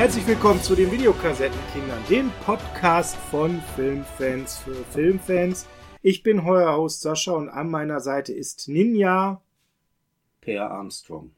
[0.00, 5.66] Herzlich willkommen zu den Videokassettenkindern, dem Podcast von Filmfans für Filmfans.
[6.00, 9.42] Ich bin euer Host Sascha und an meiner Seite ist Ninja
[10.40, 11.32] Per Armstrong.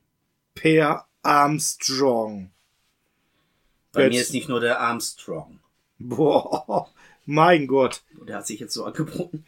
[0.54, 2.52] Per Armstrong.
[3.90, 5.58] Bei Jetzt- mir ist nicht nur der Armstrong.
[5.99, 6.88] Boah,
[7.26, 9.44] mein Gott, Der hat sich jetzt so angeboten.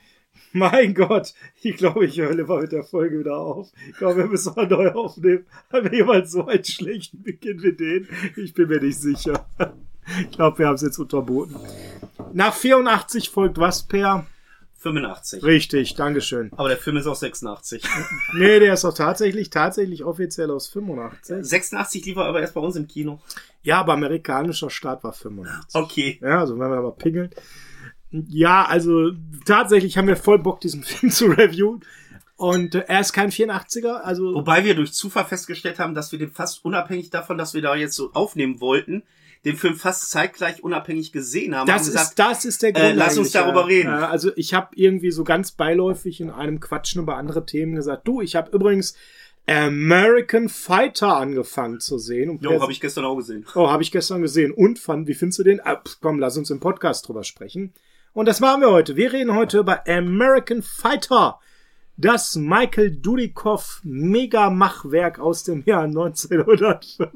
[0.55, 1.35] Mein Gott.
[1.63, 3.71] Ich glaube, ich höre lieber mit der Folge wieder auf.
[3.91, 5.47] Ich glaube, wir müssen mal neu aufnehmen.
[5.73, 8.09] Haben wir jemals so einen schlechten Beginn wie den?
[8.37, 9.47] Ich bin mir nicht sicher.
[10.21, 11.57] Ich glaube, wir haben es jetzt unterboten.
[12.33, 14.27] Nach 84 folgt was, Per?
[14.79, 15.43] 85.
[15.43, 16.51] Richtig, Dankeschön.
[16.57, 17.83] Aber der Film ist auch 86.
[18.35, 21.45] Nee, der ist doch tatsächlich, tatsächlich offiziell aus 85.
[21.45, 23.21] 86 lief er aber erst bei uns im Kino.
[23.63, 25.75] Ja, aber amerikanischer Start war 85.
[25.75, 26.19] Okay.
[26.21, 27.31] Ja, also wenn wir mal pingeln.
[28.29, 29.11] Ja, also
[29.45, 31.81] tatsächlich haben wir voll Bock, diesen Film zu reviewen.
[32.37, 36.19] Und äh, er ist kein 84er, also Wobei wir durch Zufall festgestellt haben, dass wir
[36.19, 39.05] den fast unabhängig davon, dass wir da jetzt so aufnehmen wollten,
[39.45, 41.67] den Film fast zeitgleich unabhängig gesehen haben.
[41.67, 42.85] das ist, gesagt, das ist der Grund.
[42.87, 43.67] äh, lass uns darüber ja.
[43.67, 43.89] reden.
[43.89, 48.09] Ja, also ich habe irgendwie so ganz beiläufig in einem Quatschen über andere Themen gesagt,
[48.09, 48.97] du, ich habe übrigens
[49.47, 52.31] American Fighter angefangen zu sehen.
[52.31, 53.45] Und jo, habe ich gestern auch gesehen.
[53.55, 54.53] Oh, habe ich gestern gesehen.
[54.53, 55.61] Und fand, wie findest du den?
[55.61, 57.75] Ah, komm, lass uns im Podcast drüber sprechen.
[58.15, 58.95] Und das machen wir heute.
[58.95, 61.41] Wir reden heute über American Fighter.
[61.97, 67.09] Das Michael Dudikoff Mega-Machwerk aus dem Jahr 1985.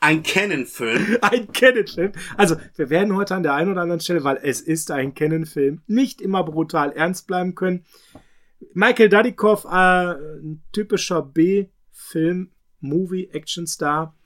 [0.00, 1.18] Ein Canon-Film.
[1.20, 2.12] Ein Canon-Film.
[2.36, 5.82] Also, wir werden heute an der einen oder anderen Stelle, weil es ist ein Canon-Film,
[5.86, 7.84] nicht immer brutal ernst bleiben können.
[8.72, 14.16] Michael Dudikoff, äh, ein typischer B-Film, Movie, Action-Star,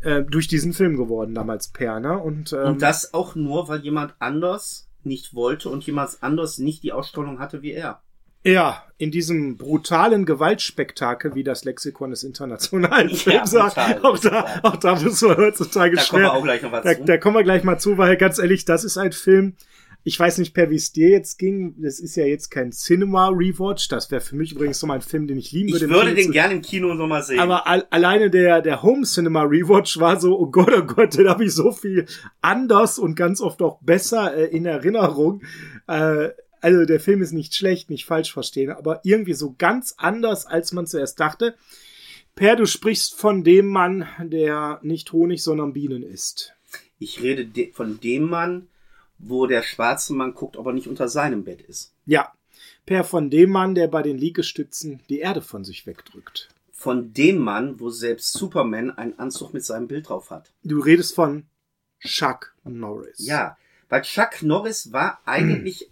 [0.00, 2.18] äh, durch diesen Film geworden, damals Per, ne?
[2.18, 6.82] Und, ähm, Und das auch nur, weil jemand anders nicht wollte und jemand anders nicht
[6.82, 8.00] die Ausstrahlung hatte wie er.
[8.44, 14.46] ja, in diesem brutalen Gewaltspektakel, wie das Lexikon des internationalen Ja, Films sagt, auch da,
[14.62, 17.04] auch da müssen wir heutzutage Da schwer, kommen wir auch gleich noch was Da, zu.
[17.04, 19.54] da kommen wir gleich mal zu, weil ganz ehrlich, das ist ein Film.
[20.06, 21.74] Ich weiß nicht, per wie es dir jetzt ging.
[21.78, 23.88] Das ist ja jetzt kein Cinema Rewatch.
[23.88, 25.86] Das wäre für mich übrigens so mein Film, den ich lieben Ich würde.
[25.86, 27.40] im würde den gerne im Kino noch mal sehen.
[27.40, 31.28] Aber al alleine der, der Home Cinema Rewatch war so, oh Gott, oh Gott, den
[31.28, 32.06] habe ich so viel
[32.40, 35.42] anders und ganz oft auch besser äh, in Erinnerung.
[35.88, 36.28] Äh,
[36.60, 40.72] also der Film ist nicht schlecht, nicht falsch verstehen, aber irgendwie so ganz anders, als
[40.72, 41.56] man zuerst dachte.
[42.36, 46.52] Per, du sprichst von dem Mann, der nicht Honig, sondern Bienen isst.
[47.00, 48.68] Ich rede de von dem Mann,
[49.18, 51.92] wo der schwarze Mann guckt, ob er nicht unter seinem Bett ist.
[52.04, 52.32] Ja,
[52.86, 56.48] Per von dem Mann, der bei den Liegestützen die Erde von sich wegdrückt.
[56.70, 60.52] Von dem Mann, wo selbst Superman einen Anzug mit seinem Bild drauf hat.
[60.62, 61.46] Du redest von
[61.98, 63.18] Chuck Norris.
[63.18, 63.56] Ja,
[63.88, 65.90] weil Chuck Norris war eigentlich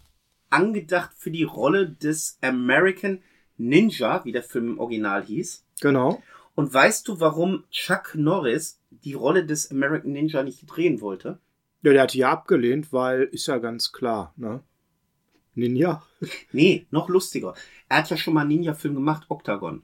[0.50, 3.22] angedacht für die Rolle des American
[3.56, 5.64] Ninja, wie der Film im Original hieß.
[5.80, 6.22] Genau.
[6.54, 11.40] Und weißt du, warum Chuck Norris die Rolle des American Ninja nicht drehen wollte?
[11.84, 14.60] Ja, der hat ja abgelehnt, weil ist ja ganz klar, ne?
[15.54, 16.02] Ninja?
[16.52, 17.54] Nee, noch lustiger.
[17.88, 19.82] Er hat ja schon mal einen Ninja-Film gemacht, Octagon.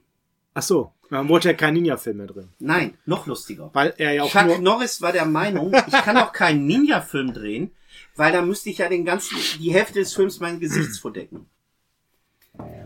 [0.54, 2.48] Ach so, dann wurde ja kein Ninja-Film mehr drin.
[2.58, 3.70] Nein, noch lustiger.
[3.74, 4.58] Weil er ja auch Chuck nur...
[4.58, 7.70] Norris war der Meinung, ich kann doch keinen Ninja-Film drehen,
[8.16, 11.46] weil da müsste ich ja den ganzen, die Hälfte des Films meinen Gesichts vordecken.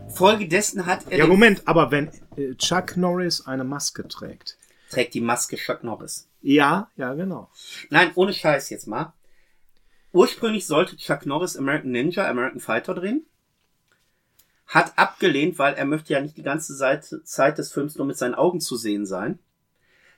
[0.09, 4.57] Folgedessen hat er Ja, Moment, aber wenn äh, Chuck Norris eine Maske trägt.
[4.89, 6.27] trägt die Maske Chuck Norris.
[6.47, 7.49] Ja, ja, genau.
[7.89, 9.13] Nein, ohne Scheiß jetzt mal.
[10.11, 13.25] Ursprünglich sollte Chuck Norris American Ninja, American Fighter drehen.
[14.67, 18.35] Hat abgelehnt, weil er möchte ja nicht die ganze Zeit des Films nur mit seinen
[18.35, 19.39] Augen zu sehen sein.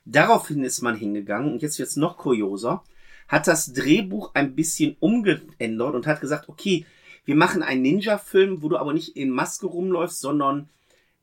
[0.03, 2.83] Daraufhin ist man hingegangen, und jetzt wird's noch kurioser,
[3.29, 6.85] hat das Drehbuch ein bisschen umgeändert und hat gesagt, okay,
[7.23, 10.67] wir machen einen Ninja-Film, wo du aber nicht in Maske rumläufst, sondern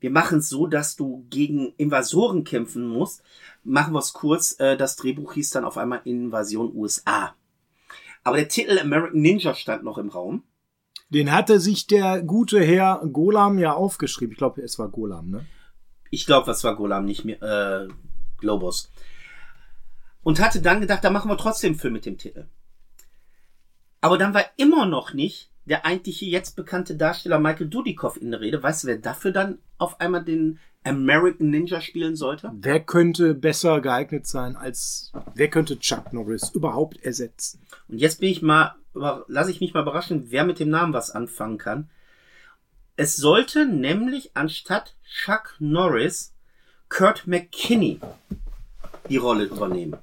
[0.04, 3.22] wir machen es so, dass du gegen Invasoren kämpfen musst.
[3.62, 7.34] Machen wir es kurz, äh, das Drehbuch hieß dann auf einmal Invasion USA.
[8.22, 10.42] Aber der Titel American Ninja stand noch im Raum.
[11.08, 14.32] Den hatte sich der gute Herr Golam ja aufgeschrieben.
[14.32, 15.46] Ich glaube, es war Golam, ne?
[16.10, 17.88] Ich glaube, was war Golam nicht mehr, äh,
[18.36, 18.92] Globus.
[20.22, 22.44] Und hatte dann gedacht, da machen wir trotzdem einen Film mit dem Titel.
[24.02, 28.40] Aber dann war immer noch nicht der eigentliche jetzt bekannte Darsteller Michael Dudikoff in der
[28.40, 28.62] Rede.
[28.62, 32.52] Weißt du, wer dafür dann auf einmal den American Ninja spielen sollte?
[32.54, 37.60] Wer könnte besser geeignet sein als, wer könnte Chuck Norris überhaupt ersetzen?
[37.88, 41.10] Und jetzt bin ich mal, lasse ich mich mal überraschen, wer mit dem Namen was
[41.10, 41.90] anfangen kann.
[42.96, 46.34] Es sollte nämlich anstatt Chuck Norris
[46.88, 47.98] Kurt McKinney
[49.08, 49.96] die Rolle übernehmen.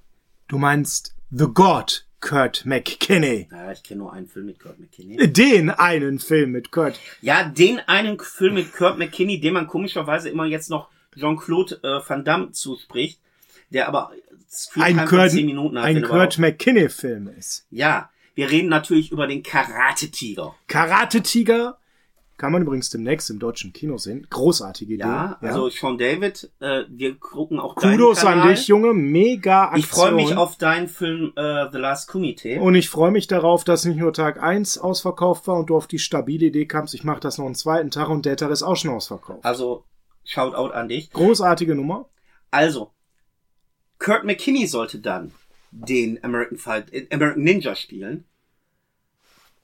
[0.48, 3.48] Du meinst The God Kurt McKinney.
[3.52, 5.32] Ja, ich kenne nur einen Film mit Kurt McKinney.
[5.34, 7.00] Den einen Film mit Kurt.
[7.22, 10.88] Ja, den einen Film mit Kurt McKinney, dem man komischerweise immer jetzt noch
[11.18, 13.20] Jean-Claude äh, Van Damme zuspricht.
[13.72, 14.12] der aber
[14.76, 15.86] ein Kurt, 10 Minuten hat.
[15.86, 16.38] ein Kurt.
[16.38, 17.66] McKinney-Film ist.
[17.72, 20.56] Ja, wir reden natürlich über den Karate-Tiger.
[20.68, 21.78] Karate-Tiger
[22.42, 24.26] kann man übrigens demnächst im deutschen Kino sehen.
[24.28, 25.04] Großartige Idee.
[25.04, 28.96] Ja, also Sean David, äh, wir gucken auch Kudos an dich, Junge.
[28.96, 29.80] Mega Aktion.
[29.80, 32.60] Ich freue mich auf deinen Film äh, The Last Kumite.
[32.60, 35.86] Und ich freue mich darauf, dass nicht nur Tag 1 ausverkauft war und du auf
[35.86, 38.64] die stabile Idee kamst, ich mache das noch einen zweiten Tag und der Tag ist
[38.64, 39.46] auch schon ausverkauft.
[39.46, 39.84] Also,
[40.24, 41.12] Shoutout an dich.
[41.12, 42.10] Großartige Nummer.
[42.50, 42.90] Also,
[44.00, 45.32] Kurt McKinney sollte dann
[45.70, 48.26] den American Fight, äh, American Ninja spielen.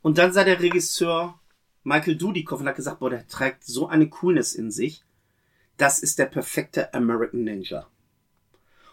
[0.03, 1.39] Und dann sah der Regisseur
[1.87, 5.05] Michael Dudikoff und hat gesagt, boah, der trägt so eine Coolness in sich.
[5.77, 7.87] Das ist der perfekte American Ninja.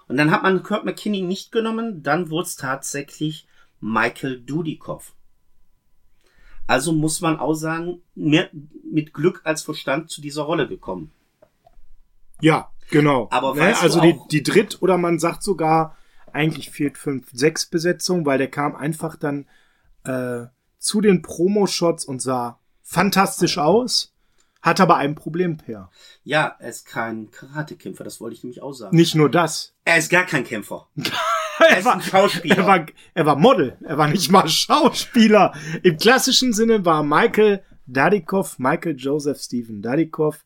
[0.06, 3.49] Und dann hat man Kurt McKinney nicht genommen, dann wurde es tatsächlich
[3.81, 5.12] Michael Dudikoff.
[6.69, 8.49] Also muss man auch sagen, mehr
[8.88, 11.11] mit Glück als Verstand zu dieser Rolle gekommen.
[12.41, 13.26] Ja, genau.
[13.32, 13.76] Aber ne?
[13.79, 15.96] Also die, die Dritt- oder man sagt sogar,
[16.32, 19.46] eigentlich fehlt 5, 6 Besetzung, weil der kam einfach dann
[20.05, 20.46] äh,
[20.79, 24.12] zu den Promo-Shots und sah fantastisch aus,
[24.62, 25.90] hat aber ein Problem, Per.
[26.22, 28.96] Ja, er ist kein Karatekämpfer, das wollte ich nämlich auch sagen.
[28.96, 29.75] Nicht nur das.
[29.84, 30.88] Er ist gar kein Kämpfer.
[31.69, 32.56] Er ist war, ein Schauspieler.
[32.56, 35.54] er, war, er war Model, er war nicht mal Schauspieler.
[35.84, 40.44] Im klassischen Sinne war Michael Dadikoff, Michael Joseph Stephen Dadikoff,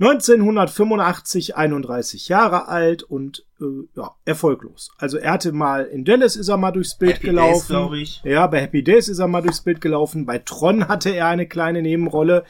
[0.00, 3.64] 1985 31 Jahre alt und äh,
[3.94, 4.90] ja, erfolglos.
[4.98, 7.52] Also er hatte mal in Dallas ist er mal durchs Bild Happy gelaufen.
[7.52, 8.20] Days, glaub ich.
[8.24, 10.26] Ja, bei Happy Days ist er mal durchs Bild gelaufen.
[10.26, 12.44] Bei Tron hatte er eine kleine Nebenrolle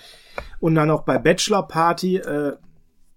[0.59, 2.17] und dann auch bei Bachelor Party.
[2.17, 2.57] Äh,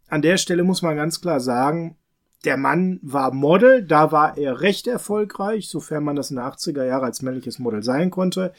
[0.10, 1.96] an der Stelle muss man ganz klar sagen,
[2.44, 6.86] der Mann war Model, da war er recht erfolgreich, sofern man das in den 80er
[6.86, 8.54] Jahren als männliches Model sein konnte.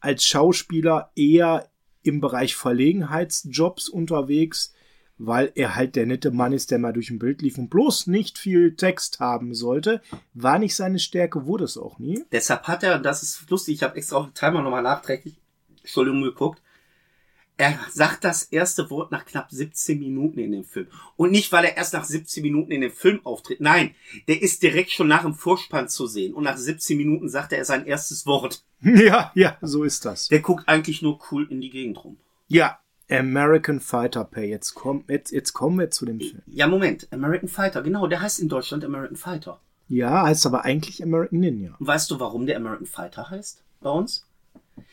[0.00, 1.68] Als Schauspieler eher
[2.02, 4.72] im Bereich Verlegenheitsjobs unterwegs,
[5.18, 8.06] weil er halt der nette Mann ist, der mal durch ein Bild lief und bloß
[8.06, 10.02] nicht viel Text haben sollte.
[10.34, 12.24] War nicht seine Stärke, wurde es auch nie.
[12.32, 15.40] Deshalb hat er, das ist lustig, ich habe extra auf den Timer nochmal nachträglich,
[15.82, 16.62] Entschuldigung, geguckt.
[17.58, 20.88] Er sagt das erste Wort nach knapp 17 Minuten in dem Film.
[21.16, 23.62] Und nicht, weil er erst nach 17 Minuten in dem Film auftritt.
[23.62, 23.94] Nein,
[24.28, 26.34] der ist direkt schon nach dem Vorspann zu sehen.
[26.34, 28.62] Und nach 17 Minuten sagt er sein erstes Wort.
[28.82, 30.28] Ja, ja, so ist das.
[30.28, 32.18] Der guckt eigentlich nur cool in die Gegend rum.
[32.46, 32.78] Ja,
[33.10, 34.48] American Fighter Pay.
[34.50, 36.42] Jetzt, komm, jetzt, jetzt kommen wir zu dem Film.
[36.46, 39.60] Ja, Moment, American Fighter, genau, der heißt in Deutschland American Fighter.
[39.88, 41.74] Ja, heißt aber eigentlich American Ninja.
[41.78, 44.26] Und weißt du, warum der American Fighter heißt bei uns?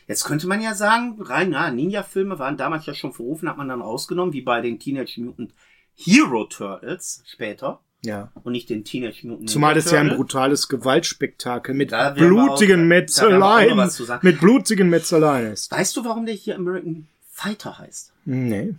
[0.06, 3.68] Jetzt könnte man ja sagen, rein, na, Ninja-Filme waren damals ja schon verrufen, hat man
[3.68, 5.52] dann rausgenommen, wie bei den Teenage Mutant
[5.94, 8.30] Hero Turtles später Ja.
[8.44, 12.86] und nicht den Teenage Mutant Ninja Zumal das ja ein brutales Gewaltspektakel mit blutigen auch-
[12.86, 13.90] Metzeleien.
[14.22, 15.72] Mit blutigen Metzeleien ist.
[15.72, 17.08] Weißt du, warum der hier American
[17.44, 18.12] Fighter heißt?
[18.24, 18.74] Nee.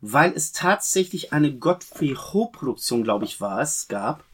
[0.00, 4.24] Weil es tatsächlich eine Godfrey Ho Produktion, glaube ich, war es, gab,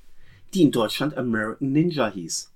[0.55, 2.50] die in Deutschland American Ninja hieß.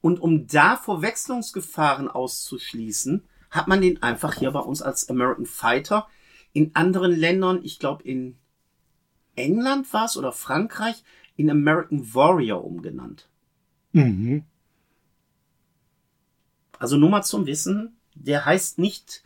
[0.00, 6.08] Und um da Verwechslungsgefahren auszuschließen, hat man den einfach hier bei uns als American Fighter
[6.54, 8.36] in anderen Ländern, ich glaube in
[9.36, 11.04] England war es oder Frankreich,
[11.36, 13.28] in American Warrior umgenannt.
[13.92, 14.44] Mhm.
[16.78, 19.23] Also nur mal zum Wissen, der heißt nicht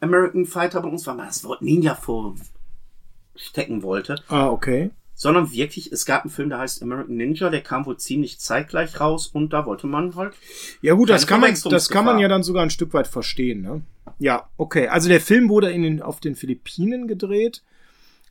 [0.00, 4.90] American Fighter bei uns, weil man das Wort Ninja vorstecken wollte, Ah, okay.
[5.14, 9.00] sondern wirklich, es gab einen Film, der heißt American Ninja, der kam wohl ziemlich zeitgleich
[9.00, 10.34] raus und da wollte man halt.
[10.82, 13.62] Ja gut, das kann man, das kann man ja dann sogar ein Stück weit verstehen,
[13.62, 13.82] ne?
[14.18, 14.88] Ja, okay.
[14.88, 17.62] Also der Film wurde in den, auf den Philippinen gedreht.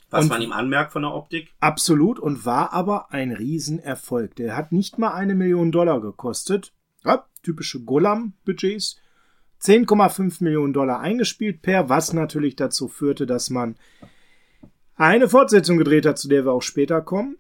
[0.10, 1.50] Was Und- man ihm anmerkt von der Optik.
[1.60, 4.36] Absolut und war aber ein Riesenerfolg.
[4.38, 6.74] Der hat nicht mal eine Million Dollar gekostet.
[7.06, 8.98] Ja, typische Golam-Budgets.
[9.62, 13.76] 10,5 Millionen Dollar eingespielt per, was natürlich dazu führte, dass man
[14.96, 17.38] eine Fortsetzung gedreht hat, zu der wir auch später kommen.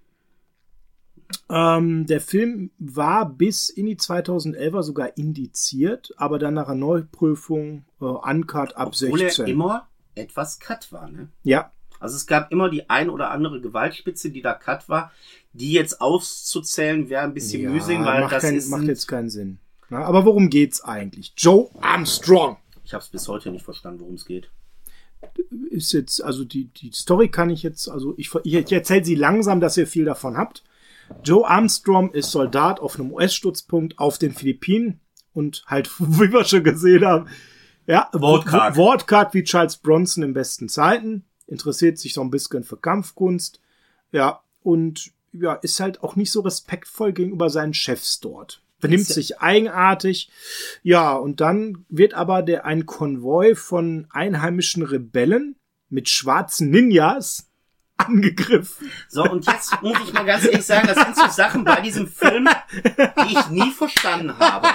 [1.50, 7.84] Ähm, der Film war bis in die 2011er sogar indiziert, aber dann nach einer Neuprüfung
[8.00, 9.46] äh, uncut ab Obwohl 16.
[9.46, 11.30] er immer etwas cut war, ne?
[11.44, 15.12] ja, Also es gab immer die ein oder andere Gewaltspitze, die da cut war,
[15.54, 18.70] die jetzt auszuzählen wäre ein bisschen Ja, mühselig, weil macht, das kein, ist.
[18.70, 19.60] macht jetzt keinen Sinn.
[19.90, 21.34] Na, aber worum geht's eigentlich?
[21.38, 24.50] Joe Armstrong ich habe es bis heute nicht verstanden, worum es geht.
[25.72, 29.60] ist jetzt, also die, die Story kann ich jetzt, also ich, ich, erzähle sie langsam,
[29.60, 30.64] dass ihr viel davon habt.
[31.22, 35.02] Joe Armstrong ist Soldat auf einem US-Stützpunkt auf den Philippinen
[35.34, 37.28] und halt, wie wir schon gesehen haben,
[37.88, 38.78] ja, Wortkarg.
[38.78, 43.60] wo- Wortkarg wie Charles Bronson in besten Zeiten, interessiert sich so ein bisschen für Kampfkunst,
[44.14, 48.62] ja, und ja, ist halt auch nicht so respektvoll gegenüber seinen Chefs dort.
[48.80, 50.30] Benimmt sich eigenartig.
[50.84, 55.56] Ja, und dann wird aber der ein Konvoi von einheimischen Rebellen
[55.90, 57.50] mit schwarzen Ninjas
[57.98, 58.92] angegriffen.
[59.10, 62.08] So, und jetzt muss ich mal ganz ehrlich sagen, das sind so Sachen bei diesem
[62.08, 62.48] Film,
[63.28, 64.68] die ich nie verstanden habe.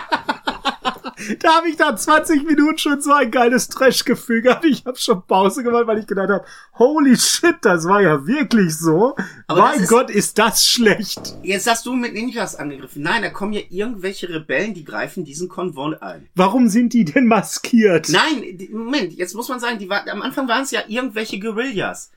[1.41, 4.65] Da habe ich nach 20 Minuten schon so ein geiles Trash-Gefühl gehabt.
[4.65, 6.45] Ich habe schon Pause gemacht, weil ich gedacht habe,
[6.79, 9.15] holy shit, das war ja wirklich so.
[9.47, 11.35] Aber mein ist- Gott, ist das schlecht.
[11.43, 13.03] Jetzt hast du mit Ninjas angegriffen.
[13.03, 16.29] Nein, da kommen ja irgendwelche Rebellen, die greifen diesen Konvoi ein.
[16.35, 18.09] Warum sind die denn maskiert?
[18.09, 22.11] Nein, Moment, jetzt muss man sagen, die war, am Anfang waren es ja irgendwelche Guerillas.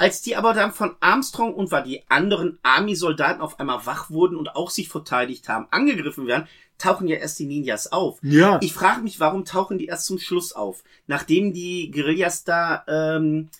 [0.00, 4.36] Als die aber dann von Armstrong und war die anderen Army-Soldaten auf einmal wach wurden
[4.36, 6.46] und auch sich verteidigt haben, angegriffen werden,
[6.78, 8.18] tauchen ja erst die Ninjas auf.
[8.22, 8.58] Ja.
[8.62, 13.50] Ich frage mich, warum tauchen die erst zum Schluss auf, nachdem die Guerillas da ähm,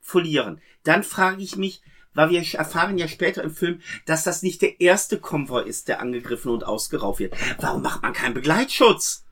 [0.00, 0.60] verlieren.
[0.84, 1.82] Dann frage ich mich,
[2.14, 6.00] weil wir erfahren ja später im Film, dass das nicht der erste Konvoi ist, der
[6.00, 7.34] angegriffen und ausgeraubt wird.
[7.60, 9.24] Warum macht man keinen Begleitschutz?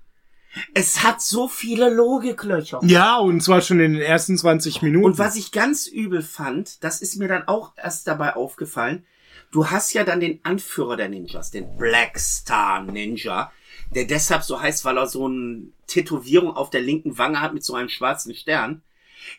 [0.75, 2.81] Es hat so viele Logiklöcher.
[2.83, 5.05] Ja, und zwar schon in den ersten 20 Minuten.
[5.05, 9.05] Und was ich ganz übel fand, das ist mir dann auch erst dabei aufgefallen,
[9.51, 13.53] du hast ja dann den Anführer der Ninjas, den Black Star Ninja,
[13.95, 17.65] der deshalb so heißt, weil er so eine Tätowierung auf der linken Wange hat mit
[17.65, 18.83] so einem schwarzen Stern.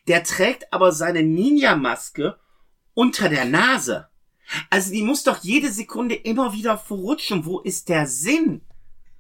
[0.08, 2.38] Der trägt aber seine Ninja-Maske
[2.94, 4.08] unter der Nase.
[4.70, 7.46] Also die muss doch jede Sekunde immer wieder verrutschen.
[7.46, 8.62] Wo ist der Sinn?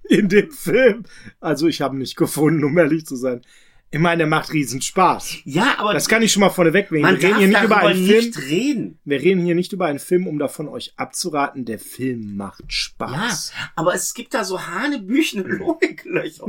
[0.09, 1.03] in dem Film.
[1.39, 3.41] Also ich habe nicht gefunden, um ehrlich zu sein.
[3.89, 5.37] Ich meine, der macht riesen Spaß.
[5.45, 7.03] Ja, aber Das kann ich schon mal vorneweg wegen.
[7.03, 8.33] man Wir reden darf hier nicht über einen Film.
[8.49, 8.99] reden.
[9.05, 11.63] Wir reden hier nicht über einen Film, um davon euch abzuraten.
[11.63, 13.53] Der Film macht Ja, Spaß.
[13.77, 16.47] aber es gibt da so hanebüchene Logiklöcher.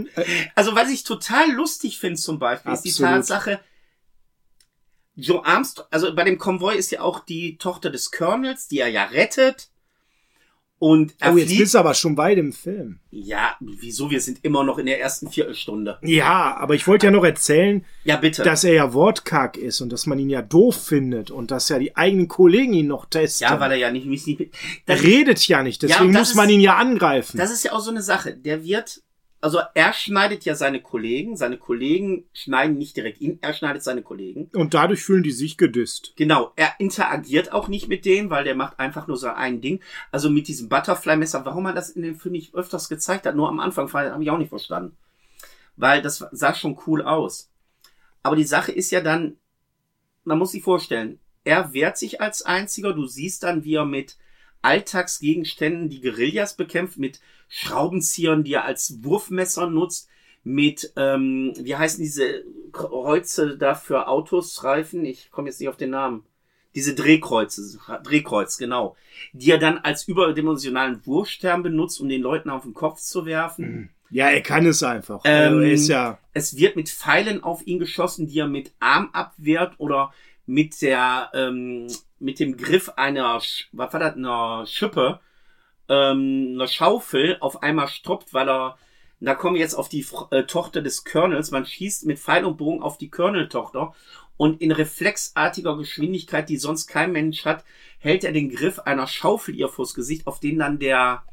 [0.57, 3.13] Also was ich total lustig finde zum Beispiel, ist die Absolut.
[3.13, 3.61] Tatsache,
[5.15, 8.89] Joe Armstrong, also bei dem Konvoi ist ja auch die Tochter des Colonels, die er
[8.89, 9.69] ja rettet.
[10.81, 11.59] Und er Oh, jetzt flieht.
[11.61, 13.01] bist du aber schon weit im Film.
[13.11, 14.11] Ja, wieso?
[14.11, 15.99] Wir sind immer noch in der ersten Viertelstunde.
[16.03, 18.45] Ja, aber ich wollte ja noch erzählen, Ja, bitte.
[18.45, 21.81] dass er ja wortkarg ist und dass man ihn ja doof findet und dass ja
[21.81, 23.49] die eigenen Kollegen ihn noch testen.
[23.49, 24.47] ja, weil er ja nicht, nicht, er
[24.87, 27.37] das, redet ja nicht, Ja, deswegen das muss man ist- ihn ja angreifen.
[27.39, 28.35] das ist ja auch so eine Sache.
[28.37, 29.01] Der wird,
[29.41, 34.03] also er schneidet ja seine Kollegen, seine Kollegen schneiden nicht direkt ihn, er schneidet seine
[34.03, 34.51] Kollegen.
[34.53, 36.13] und dadurch fühlen die sich gedisst.
[36.17, 39.81] Genau, er interagiert auch nicht mit denen, weil der macht einfach nur so ein Ding.
[40.11, 43.49] Also mit diesem Butterfly-Messer, warum man das in dem Film nicht öfters gezeigt hat, nur
[43.49, 44.97] am Anfang, habe ich auch nicht verstanden.
[45.77, 47.51] Weil das sah schon cool aus.
[48.25, 49.37] Aber die Sache ist ja dann,
[50.25, 54.19] man muss sich vorstellen, er wehrt sich als einziger, du siehst dann, wie er mit
[54.63, 60.09] Alltagsgegenständen die Guerillas bekämpft, mit Schraubenziehern, die er als Wurfmesser nutzt,
[60.45, 65.05] mit, ähm, wie heißen diese Kreuze da für Autos, Reifen?
[65.05, 66.25] Ich komme jetzt nicht auf den Namen.
[66.75, 68.97] Diese Drehkreuze, Drehkreuz, genau.
[69.33, 73.91] Die er dann als überdimensionalen Wurfstern benutzt, um den Leuten auf den Kopf zu werfen.
[74.11, 75.21] Ja, er kann es einfach.
[75.25, 78.73] Ähm, also er ist ja, Es wird mit Pfeilen auf ihn geschossen, die er mit
[78.81, 80.13] Arm abwehrt oder
[80.47, 81.89] mit der, ähm,
[82.19, 83.35] mit dem Griff einer,
[83.73, 85.21] was war das, einer Schippe,
[85.89, 88.79] ähm, einer Schaufel auf einmal stoppt, weil er,
[89.21, 92.57] da kommen wir jetzt auf die äh, Tochter des Colonels, man schießt mit Pfeil und
[92.57, 93.95] Bogen auf die Colonel-Tochter
[94.37, 97.65] und in reflexartiger Geschwindigkeit, die sonst kein Mensch hat,
[97.99, 101.25] hält er den Griff einer Schaufel ihr vors Gesicht, auf den dann der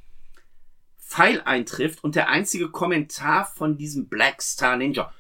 [1.00, 5.14] Pfeil eintrifft und der einzige Kommentar von diesem Black Star Ninja.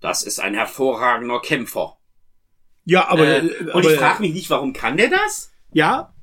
[0.00, 1.98] Das ist ein hervorragender Kämpfer.
[2.84, 5.52] ja, aber, äh, äh, und aber ich frage mich nicht, warum kann der das?
[5.72, 6.14] ja,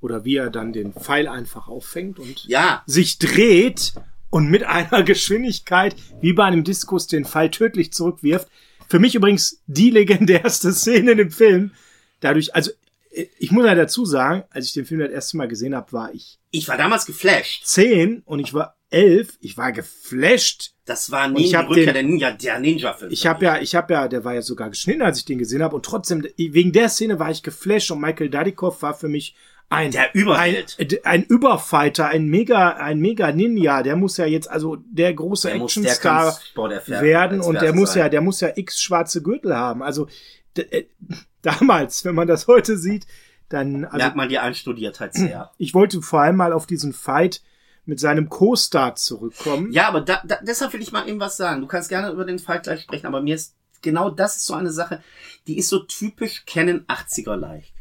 [0.00, 3.92] oder wie er dann den Pfeil einfach auffängt und Ja, sich dreht
[4.30, 8.48] und mit einer Geschwindigkeit wie bei einem Diskus den Pfeil tödlich zurückwirft.
[8.88, 11.72] Für mich übrigens die legendärste Szene in dem Film.
[12.20, 12.70] Dadurch, also
[13.12, 15.92] äh, ich muss ja dazu sagen, als ich den Film das erste Mal gesehen habe,
[15.92, 17.64] war ich ich war damals geflasht.
[17.66, 19.38] zehn und ich war elf.
[19.40, 20.72] Ich war geflasht.
[20.84, 23.12] Das war hab Rückkehr den- der Ninja, der Ninja-Film.
[23.12, 25.62] Ich habe ja, ich habe ja, der war ja sogar geschnitten, als ich den gesehen
[25.62, 29.36] habe und trotzdem wegen der Szene war ich geflasht und Michael Dudikoff war für mich
[29.70, 30.76] ein Der Überheld.
[30.78, 35.48] ein, ein Überfighter, ein mega ein mega Ninja, der muss ja jetzt also der große
[35.48, 38.02] der Actionstar werden und der muss sein.
[38.02, 39.82] ja, der muss ja x schwarze Gürtel haben.
[39.82, 40.08] Also
[40.56, 40.84] äh,
[41.42, 43.06] damals, wenn man das heute sieht,
[43.48, 45.52] dann also Merkt man die Einstudiertheit sehr.
[45.58, 47.40] ich wollte vor allem mal auf diesen Fight
[47.84, 49.72] mit seinem Co-Star zurückkommen.
[49.72, 51.60] Ja, aber da, da, deshalb will ich mal eben was sagen.
[51.60, 54.54] Du kannst gerne über den Fight gleich sprechen, aber mir ist genau das ist so
[54.54, 55.02] eine Sache,
[55.46, 57.72] die ist so typisch Canon 80er leicht.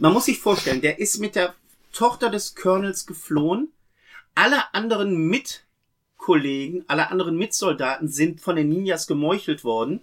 [0.00, 1.54] Man muss sich vorstellen, der ist mit der
[1.92, 3.72] Tochter des Colonels geflohen.
[4.34, 10.00] Alle anderen Mitkollegen, alle anderen Mitsoldaten sind von den Ninjas gemeuchelt worden.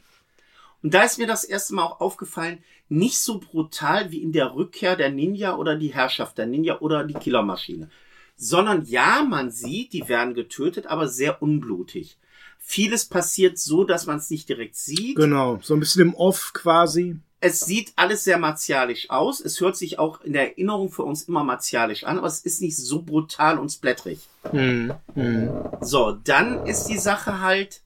[0.84, 4.54] Und da ist mir das erste Mal auch aufgefallen, nicht so brutal wie in der
[4.54, 7.90] Rückkehr der Ninja oder die Herrschaft der Ninja oder die Killermaschine.
[8.36, 12.18] Sondern ja, man sieht, die werden getötet, aber sehr unblutig.
[12.60, 15.16] Vieles passiert so, dass man es nicht direkt sieht.
[15.16, 17.18] Genau, so ein bisschen im Off quasi.
[17.46, 19.40] Es sieht alles sehr martialisch aus.
[19.40, 22.60] Es hört sich auch in der Erinnerung für uns immer martialisch an, aber es ist
[22.60, 24.22] nicht so brutal und splättrig.
[24.52, 24.96] Mhm.
[25.14, 25.52] Mhm.
[25.80, 27.82] So, dann ist die Sache halt,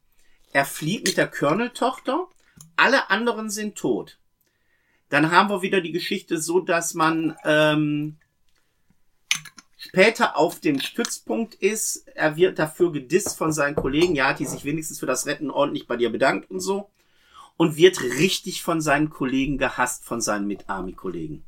[0.54, 2.28] er flieht mit der Colonel-Tochter,
[2.78, 4.18] alle anderen sind tot.
[5.10, 8.16] Dann haben wir wieder die Geschichte so, dass man ähm,
[9.76, 12.08] später auf dem Stützpunkt ist.
[12.16, 14.16] Er wird dafür gedisst von seinen Kollegen.
[14.16, 16.90] Ja, hat die sich wenigstens für das Retten ordentlich bei dir bedankt und so.
[17.60, 21.44] Und wird richtig von seinen Kollegen gehasst, von seinen Mit-Army-Kollegen.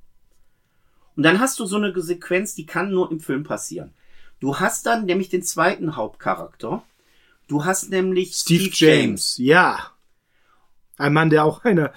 [1.16, 3.94] Und dann hast du so eine Sequenz, die kann nur im Film passieren.
[4.42, 6.84] Du hast dann nämlich den zweiten Hauptcharakter.
[7.48, 9.38] Du hast nämlich Steve, James.
[9.38, 9.92] Ja.
[10.98, 11.94] Ein Mann, der auch eine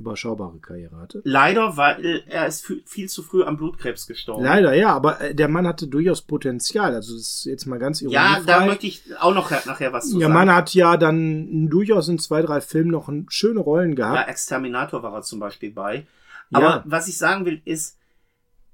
[0.00, 1.20] überschaubare Karriere hatte.
[1.24, 4.42] Leider, weil er ist viel zu früh am Blutkrebs gestorben.
[4.44, 6.94] Leider, ja, aber äh, der Mann hatte durchaus Potenzial.
[6.94, 8.42] Also das ist jetzt mal ganz ja, ironiefrei.
[8.46, 10.34] da möchte ich auch noch nachher was zu Der sagen.
[10.34, 14.28] Mann hat ja dann durchaus in zwei, drei Filmen noch schöne Rollen Ja, gehabt.
[14.30, 16.06] Exterminator war er zum Beispiel bei.
[16.52, 16.82] Aber Ja.
[16.86, 17.96] was ich sagen will, ist,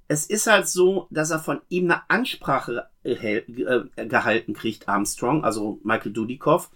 [0.08, 3.48] es ist halt so, dass er von ihm eine Ansprache erhält-
[3.96, 6.70] äh, gehalten kriegt, Armstrong, also Michael Dudikoff,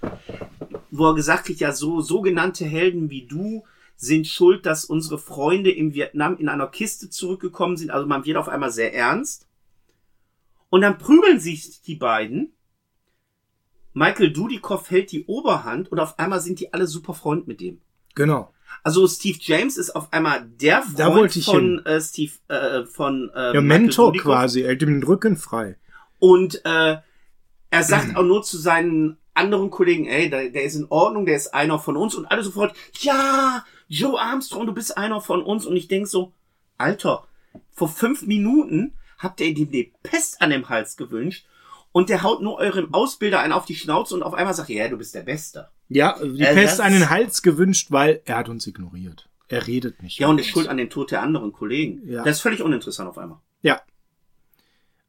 [0.90, 3.62] wo er gesagt kriegt, ja, so sogenannte Helden wie du
[4.00, 7.90] sind schuld, dass unsere Freunde im Vietnam in einer Kiste zurückgekommen sind.
[7.90, 9.46] Also man wird auf einmal sehr ernst.
[10.70, 12.54] Und dann prügeln sich die beiden.
[13.92, 17.82] Michael Dudikoff hält die Oberhand und auf einmal sind die alle super Freund mit dem.
[18.14, 18.54] Genau.
[18.82, 23.62] Also Steve James ist auf einmal der Freund von äh, Steve äh, von äh, Michael
[23.62, 24.32] Mentor Dudikoff.
[24.32, 25.76] quasi, er hält ihm den Rücken frei.
[26.18, 26.96] Und äh,
[27.70, 31.36] er sagt auch nur zu seinen anderen Kollegen, ey, der, der ist in Ordnung, der
[31.36, 35.66] ist einer von uns und alle sofort, ja, Joe Armstrong, du bist einer von uns
[35.66, 36.32] und ich denk so,
[36.78, 37.26] Alter,
[37.72, 41.44] vor fünf Minuten habt ihr ihm die Pest an dem Hals gewünscht
[41.90, 44.86] und der haut nur eurem Ausbilder einen auf die Schnauze und auf einmal sagt, ja,
[44.88, 45.68] du bist der Beste.
[45.88, 49.28] Ja, die Äh, Pest das- einen Hals gewünscht, weil er hat uns ignoriert.
[49.48, 50.20] Er redet nicht.
[50.20, 52.08] Ja, und ist schuld an dem Tod der anderen Kollegen.
[52.08, 52.22] Ja.
[52.22, 53.38] Das ist völlig uninteressant auf einmal.
[53.62, 53.80] Ja.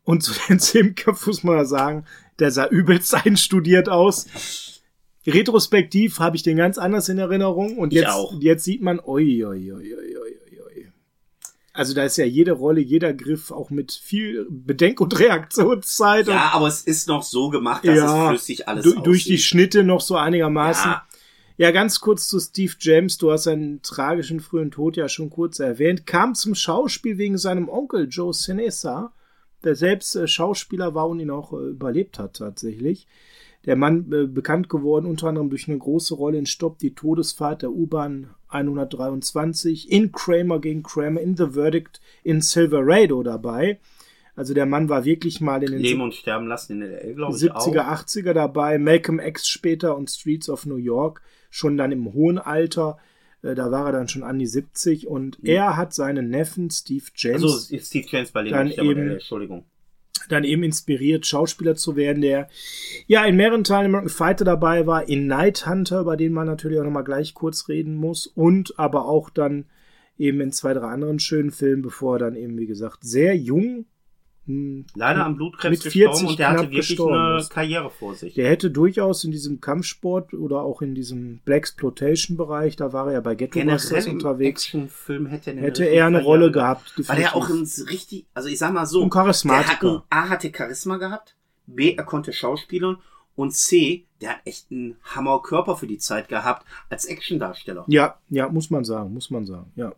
[0.04, 2.06] Und zu den Simkampf muss man ja sagen,
[2.40, 4.71] der sah übelst einstudiert aus.
[5.26, 9.72] Retrospektiv habe ich den ganz anders in Erinnerung und jetzt, jetzt sieht man, oi, oi,
[9.74, 10.22] oi, oi.
[11.74, 16.52] Also da ist ja jede Rolle, jeder Griff auch mit viel Bedenk- und Reaktionszeit Ja,
[16.54, 19.38] aber es ist noch so gemacht, dass Ja, es flüssig alles und du, durch die.
[19.38, 20.92] Schnitte noch so einigermaßen.
[20.92, 21.08] Ja.
[21.58, 23.18] Ja, ganz kurz zu Steve James.
[23.20, 26.06] Du hast seinen tragischen frühen Tod ja schon kurz erwähnt.
[26.08, 29.14] Kam zum Schauspiel wegen seinem Onkel Joe Senesa,
[29.64, 33.08] der selbst äh, Schauspieler war und ihn auch äh, überlebt hat tatsächlich.
[33.66, 37.62] Der Mann äh, bekannt geworden unter anderem durch eine große Rolle in Stopp die Todesfahrt
[37.62, 43.80] der U-Bahn 123, in Kramer gegen Kramer, in The Verdict, in Silverado dabei.
[44.36, 47.36] Also der Mann war wirklich mal in den Leben und Sterben lassen in der glaube
[47.36, 48.04] ich 70er, auch.
[48.04, 52.98] 80er dabei, Malcolm X später und Streets of New York, schon dann im hohen Alter,
[53.44, 57.06] äh, da war er dann schon an die 70 und er hat seinen Neffen Steve
[57.16, 59.66] James Also Steve James bei Leben Dann und Sterben, eben- äh, Entschuldigung.
[60.30, 62.48] Dann eben inspiriert, Schauspieler zu werden, der
[63.08, 66.80] ja in mehreren Teilen American Fighter dabei war, in Night Hunter, über den man natürlich
[66.80, 69.66] auch nochmal gleich kurz reden muss, und aber auch dann
[70.18, 73.86] eben in zwei, drei anderen schönen Filmen, bevor er dann eben, wie gesagt, sehr jung,
[74.48, 77.50] Leider am Blutkrebs mit gestorben 40 und der hatte wirklich eine ist.
[77.52, 78.34] Karriere vor sich.
[78.34, 83.22] Der hätte durchaus in diesem Kampfsport oder auch in diesem Blaxploitation-Bereich, da war er ja
[83.22, 86.96] bei Ghetto im unterwegs, hätte, hätte er eine Karriere Rolle gehabt.
[86.96, 87.10] gehabt.
[87.10, 87.84] Weil er auch definitiv.
[87.86, 90.06] ein richtig, also ich sag mal so, Ein Charismatiker.
[90.12, 91.36] Der hat A hatte Charisma gehabt,
[91.68, 92.98] B er konnte Schauspielern
[93.36, 97.86] und C der hat echt einen Hammerkörper für die Zeit gehabt als Actiondarsteller.
[97.88, 99.94] Ja, ja, muss man sagen, muss man sagen, ja.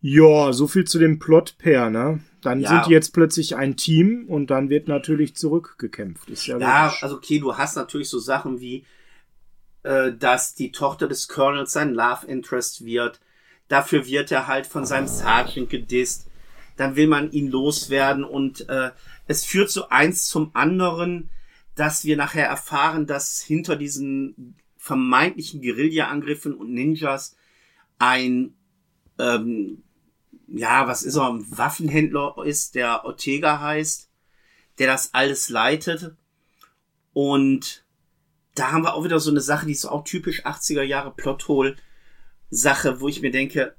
[0.00, 2.20] Ja, so viel zu dem Plot-Pair, ne?
[2.44, 2.68] Dann Ja.
[2.68, 6.28] sind die jetzt plötzlich ein Team und dann wird natürlich zurückgekämpft.
[6.28, 7.02] Ist ja, Ja, logisch.
[7.02, 8.84] also okay, du hast natürlich so Sachen wie,
[9.82, 13.20] äh, dass die Tochter des Colonels sein Love Interest wird.
[13.68, 16.28] Dafür wird er halt von seinem Sergeant gedisst.
[16.76, 18.90] Dann will man ihn loswerden und äh,
[19.26, 21.30] es führt so eins zum anderen,
[21.76, 27.36] dass wir nachher erfahren, dass hinter diesen vermeintlichen Guerilla-Angriffen und Ninjas
[27.98, 28.54] ein
[29.18, 29.82] ähm,
[30.56, 34.08] ja, was ist er, ein Waffenhändler ist, der Ortega heißt,
[34.78, 36.14] der das alles leitet.
[37.12, 37.84] Und
[38.54, 41.12] da haben wir auch wieder so eine Sache, die ist so auch typisch 80er Jahre
[41.12, 41.76] Plothole
[42.50, 43.74] Sache, wo ich mir denke,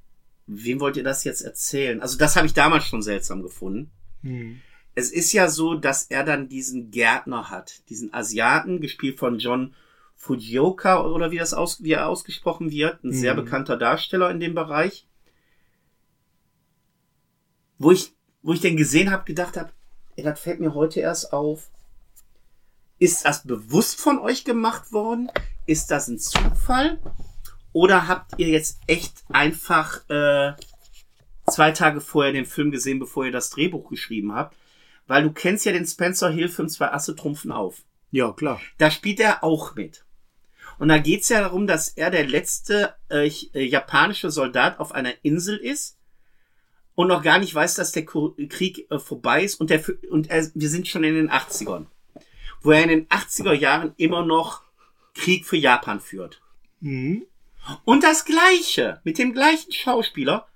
[0.48, 2.02] wem wollt ihr das jetzt erzählen?
[2.02, 3.92] Also das habe ich damals schon seltsam gefunden.
[4.22, 4.60] Hm.
[4.96, 9.76] Es ist ja so, dass er dann diesen Gärtner hat, diesen Asiaten, gespielt von John
[10.16, 13.44] Fujioka oder wie das aus, wie er ausgesprochen wird, ein sehr Mhm.
[13.44, 15.08] bekannter Darsteller in dem Bereich.
[17.78, 19.72] Wo ich, wo ich den gesehen habe, gedacht habe,
[20.18, 21.70] das fällt mir heute erst auf.
[23.00, 25.30] Ist das bewusst von euch gemacht worden?
[25.66, 27.00] Ist das ein Zufall?
[27.74, 30.54] Oder habt ihr jetzt echt einfach äh,
[31.52, 34.56] zwei Tage vorher den Film gesehen, bevor ihr das Drehbuch geschrieben habt?
[35.08, 37.84] Weil du kennst ja den Spencer Hill-Film Zwei Asse trumpfen auf.
[38.12, 38.62] Ja, klar.
[38.78, 40.06] Da spielt er auch mit.
[40.80, 45.14] Und da geht's ja darum, dass er der letzte äh, äh, japanische Soldat auf einer
[45.24, 45.95] Insel ist
[46.96, 50.50] und noch gar nicht weiß, dass der Krieg äh, vorbei ist und, der, und er,
[50.54, 51.86] wir sind schon in den 80ern.
[52.62, 54.64] Wo er in den 80er Jahren immer noch
[55.14, 56.42] Krieg für Japan führt.
[56.80, 57.26] Mhm.
[57.84, 60.48] Und das gleiche, mit dem gleichen Schauspieler,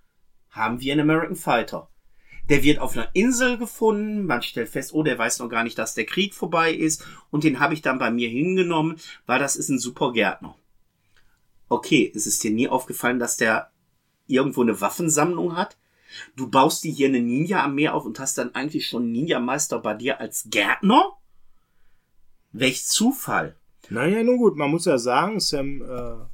[0.50, 1.90] haben wir in American Fighter.
[2.50, 5.78] Der wird auf einer Insel gefunden, man stellt fest, oh, der weiß noch gar nicht,
[5.78, 8.98] dass der Krieg vorbei ist und den habe ich dann bei mir hingenommen,
[9.28, 10.56] weil das ist ein super Gärtner.
[11.68, 13.72] Okay, ist es dir nie aufgefallen, dass der
[14.26, 15.78] irgendwo eine Waffensammlung hat?
[16.36, 20.20] Du baust dir hier eine Ninja-Armee auf und hast dann eigentlich schon Ninja-Meister bei dir
[20.20, 21.14] als Gärtner?
[22.52, 23.56] Welch Zufall.
[23.90, 26.26] Naja, nun gut, man muss ja sagen, Sam äh,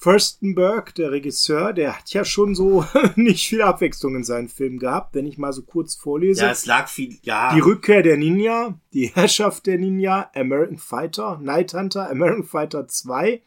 [0.00, 2.84] Furstenberg, der Regisseur, der hat ja schon so
[3.16, 6.42] nicht viel Abwechslung in seinen Filmen gehabt, wenn ich mal so kurz vorlese.
[6.42, 7.52] Ja, es lag viel, ja.
[7.52, 13.42] Die Rückkehr der Ninja, die Herrschaft der Ninja, American Fighter, Night Hunter, American Fighter 2,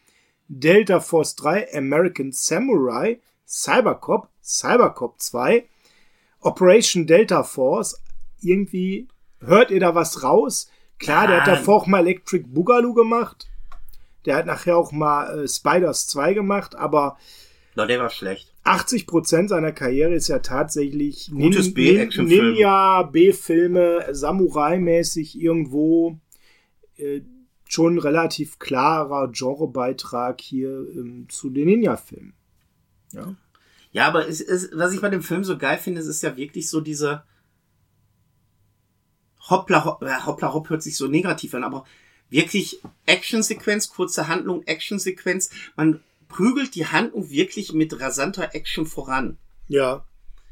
[0.48, 5.64] Delta Force 3, American Samurai, Cybercop, Cybercop 2,
[6.40, 8.00] Operation Delta Force.
[8.40, 9.08] Irgendwie
[9.40, 10.68] hört ihr da was raus?
[10.98, 13.48] Klar, der hat davor auch mal Electric Boogaloo gemacht.
[14.24, 17.18] Der hat nachher auch mal äh, Spiders 2 gemacht, aber
[17.74, 18.52] no, der war schlecht.
[18.64, 26.18] 80% seiner Karriere ist ja tatsächlich Gutes Nin Nin Ninja, B-Filme, Samurai-mäßig irgendwo
[26.96, 27.22] äh,
[27.64, 32.34] schon relativ klarer Genrebeitrag hier ähm, zu den Ninja-Filmen.
[33.12, 33.34] Ja.
[33.92, 36.36] Ja, aber es ist, was ich bei dem Film so geil finde, es ist ja
[36.36, 37.22] wirklich so diese
[39.48, 41.84] Hoppla, hoppla, hoppla, hopp hört sich so negativ an, aber
[42.30, 45.50] wirklich Actionsequenz, kurze Handlung, Actionsequenz.
[45.76, 49.36] Man prügelt die Handlung wirklich mit rasanter Action voran.
[49.68, 50.04] Ja,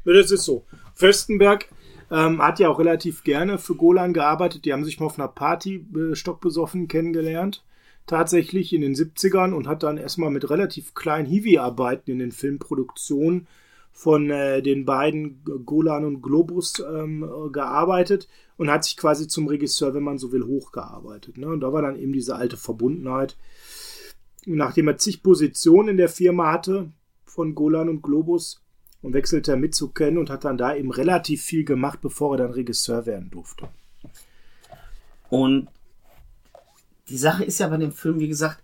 [0.05, 0.65] das ist so.
[0.93, 1.67] Fürstenberg
[2.11, 4.65] ähm, hat ja auch relativ gerne für Golan gearbeitet.
[4.65, 7.63] Die haben sich mal auf einer Party äh, stockbesoffen kennengelernt.
[8.07, 13.47] Tatsächlich in den 70ern und hat dann erstmal mit relativ kleinen Hiwi-Arbeiten in den Filmproduktionen
[13.91, 19.93] von äh, den beiden Golan und Globus ähm, gearbeitet und hat sich quasi zum Regisseur,
[19.93, 21.37] wenn man so will, hochgearbeitet.
[21.37, 21.47] Ne?
[21.47, 23.37] Und da war dann eben diese alte Verbundenheit.
[24.45, 26.91] nachdem er zig Positionen in der Firma hatte,
[27.25, 28.61] von Golan und Globus,
[29.01, 32.35] und wechselte er mit zu Ken und hat dann da eben relativ viel gemacht, bevor
[32.35, 33.67] er dann Regisseur werden durfte.
[35.29, 35.69] Und
[37.11, 38.63] die Sache ist ja bei dem Film, wie gesagt,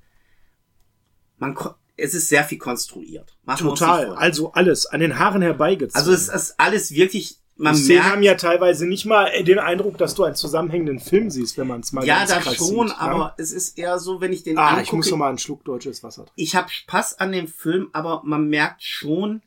[1.38, 1.56] man
[1.98, 3.36] es ist sehr viel konstruiert.
[3.44, 4.16] Machen Total.
[4.16, 6.00] Also alles an den Haaren herbeigezogen.
[6.00, 9.98] Also es ist alles wirklich man die Szenen haben ja teilweise nicht mal den Eindruck,
[9.98, 13.20] dass du einen zusammenhängenden Film siehst, wenn man es mal Ja, das schon, sieht, aber
[13.20, 13.36] ja?
[13.38, 15.66] es ist eher so, wenn ich den Ah, angucke, ich muss noch mal einen Schluck
[15.66, 16.40] deutsches Wasser trinken.
[16.40, 19.42] Ich habe Spaß an dem Film, aber man merkt schon,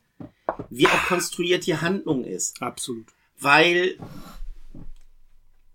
[0.71, 2.61] wie auch konstruiert die Handlung ist.
[2.61, 3.07] Absolut.
[3.39, 3.97] Weil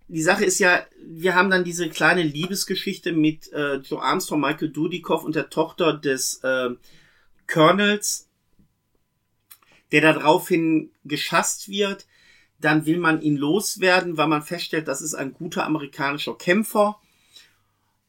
[0.08, 4.70] die Sache ist ja, wir haben dann diese kleine Liebesgeschichte mit äh, Joe Armstrong, Michael
[4.70, 6.70] Dudikoff und der Tochter des äh,
[7.48, 8.28] Colonels,
[9.92, 12.06] der daraufhin geschasst wird.
[12.60, 17.00] Dann will man ihn loswerden, weil man feststellt, das ist ein guter amerikanischer Kämpfer.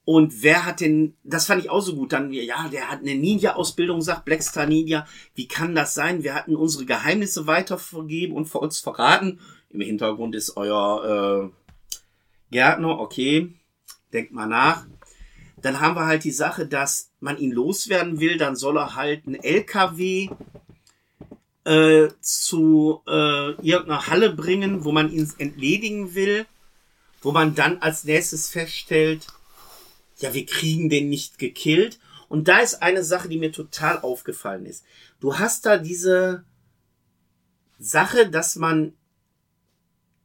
[0.06, 3.16] Und wer hat denn, das fand ich auch so gut, dann, ja, der hat eine
[3.16, 5.06] Ninja-Ausbildung, sagt Blackstar Ninja.
[5.36, 6.24] Wie kann das sein?
[6.24, 9.42] Wir hatten unsere Geheimnisse weitervergeben und vor uns verraten.
[9.70, 11.67] Im Hintergrund ist euer äh,
[12.52, 13.54] Gärtner, okay,
[14.14, 14.86] denkt mal nach.
[15.62, 19.26] Dann haben wir halt die Sache, dass man ihn loswerden will, dann soll er halt
[19.26, 20.30] einen LKW
[21.66, 26.46] äh, zu äh, irgendeiner Halle bringen, wo man ihn entledigen will,
[27.22, 29.28] wo man dann als nächstes feststellt,
[30.20, 32.00] ja, wir kriegen den nicht gekillt.
[32.30, 34.84] Und da ist eine Sache, die mir total aufgefallen ist.
[35.20, 36.44] Du hast da diese
[37.80, 38.94] Sache, dass man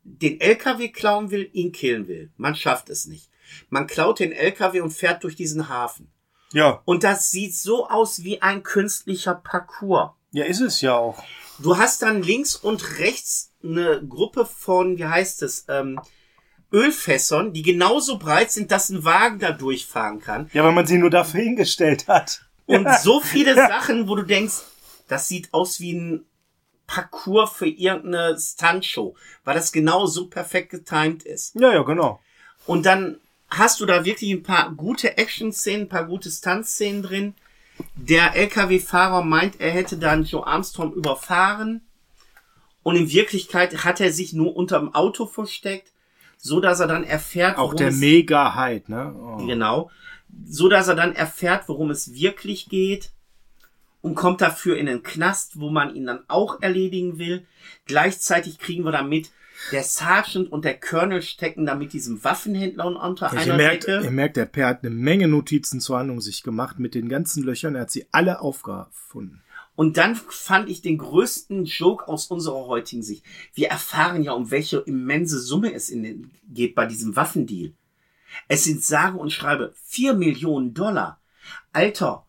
[0.04, 2.30] den LKW klauen will, ihn killen will.
[2.36, 3.30] Man schafft es nicht.
[3.68, 6.10] Man klaut den LKW und fährt durch diesen Hafen.
[6.52, 6.82] Ja.
[6.84, 10.12] Und das sieht so aus wie ein künstlicher Parcours.
[10.32, 11.22] Ja, ist es ja auch.
[11.58, 16.00] Du hast dann links und rechts eine Gruppe von, wie heißt es, ähm,
[16.72, 20.50] Ölfässern, die genauso breit sind, dass ein Wagen da durchfahren kann.
[20.54, 22.46] Ja, weil man sie nur dafür hingestellt hat.
[22.66, 24.62] Und so viele Sachen, wo du denkst,
[25.08, 26.24] das sieht aus wie ein
[26.92, 31.54] Parcours für irgendeine Stuntshow, weil das genau so perfekt getimed ist.
[31.54, 32.20] Ja, ja, genau.
[32.66, 37.34] Und dann hast du da wirklich ein paar gute Action-Szenen, ein paar gute Stunt-Szenen drin.
[37.96, 41.80] Der LKW-Fahrer meint, er hätte dann Joe Armstrong überfahren.
[42.82, 45.92] Und in Wirklichkeit hat er sich nur unterm Auto versteckt,
[46.36, 49.14] so dass er dann erfährt, auch der Mega-Hyde, ne?
[49.18, 49.46] Oh.
[49.46, 49.90] Genau.
[50.46, 53.12] So dass er dann erfährt, worum es wirklich geht.
[54.02, 57.46] Und kommt dafür in den Knast, wo man ihn dann auch erledigen will.
[57.86, 59.30] Gleichzeitig kriegen wir damit,
[59.70, 63.86] der Sergeant und der Colonel stecken da mit diesem Waffenhändler unter Ja, einer ihr, merkt,
[63.86, 64.04] Decke.
[64.04, 67.44] ihr merkt, der Per hat eine Menge Notizen zur Handlung sich gemacht mit den ganzen
[67.44, 67.76] Löchern.
[67.76, 69.42] Er hat sie alle aufgefunden.
[69.74, 73.24] Und dann fand ich den größten Joke aus unserer heutigen Sicht.
[73.54, 77.72] Wir erfahren ja, um welche immense Summe es den, geht bei diesem Waffendeal.
[78.48, 81.20] Es sind sage und schreibe vier Millionen Dollar.
[81.72, 82.26] Alter,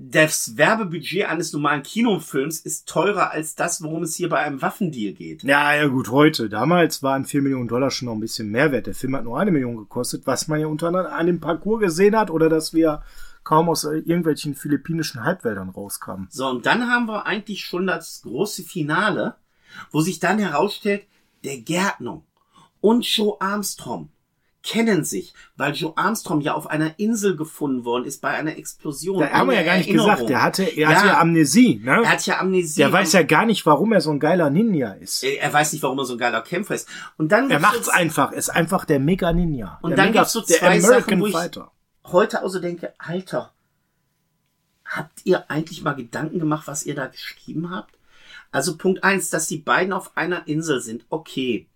[0.00, 5.12] das Werbebudget eines normalen Kinofilms ist teurer als das, worum es hier bei einem Waffendeal
[5.12, 5.42] geht.
[5.42, 6.48] Ja, ja gut, heute.
[6.48, 8.86] Damals waren 4 Millionen Dollar schon noch ein bisschen Mehrwert.
[8.86, 11.80] Der Film hat nur eine Million gekostet, was man ja unter anderem an dem Parcours
[11.80, 13.02] gesehen hat oder dass wir
[13.42, 16.28] kaum aus äh, irgendwelchen philippinischen Halbwäldern rauskamen.
[16.30, 19.34] So, und dann haben wir eigentlich schon das große Finale,
[19.90, 21.06] wo sich dann herausstellt,
[21.42, 22.22] der Gärtner
[22.80, 24.10] und Joe Armstrong
[24.68, 29.20] kennen sich, weil Joe Armstrong ja auf einer Insel gefunden worden ist bei einer Explosion.
[29.20, 30.10] Da haben wir ja gar nicht Erinnerung.
[30.10, 30.28] gesagt.
[30.28, 30.88] Der hatte, er Ja.
[30.90, 32.02] hatte ja Amnesie, ne?
[32.04, 32.76] Er hat ja Amnesie.
[32.82, 35.22] Der weiß ja gar nicht, warum er so ein geiler Ninja ist.
[35.24, 36.86] er, er weiß nicht, warum er so ein geiler Kämpfer ist.
[37.16, 38.32] Und dann Er macht's einfach.
[38.32, 39.78] Ist einfach der Mega Ninja.
[39.80, 41.70] Und der dann Mega, gibt's so zwei Sachen, wo ich- Fighter.
[42.04, 43.52] heute also denke, Alter,
[44.84, 47.94] habt ihr eigentlich mal Gedanken gemacht, was ihr da geschrieben habt?
[48.50, 51.66] Also Punkt eins, dass die beiden auf einer Insel sind, okay.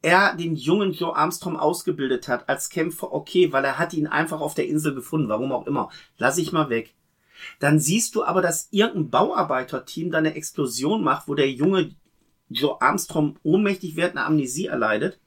[0.00, 4.40] Er den jungen Joe Armstrong ausgebildet hat als Kämpfer, okay, weil er hat ihn einfach
[4.40, 5.90] auf der Insel gefunden, warum auch immer.
[6.18, 6.94] Lass ich mal weg.
[7.58, 11.94] Dann siehst du aber, dass irgendein Bauarbeiterteam da eine Explosion macht, wo der junge
[12.48, 15.18] Joe Armstrong ohnmächtig wird, eine Amnesie erleidet.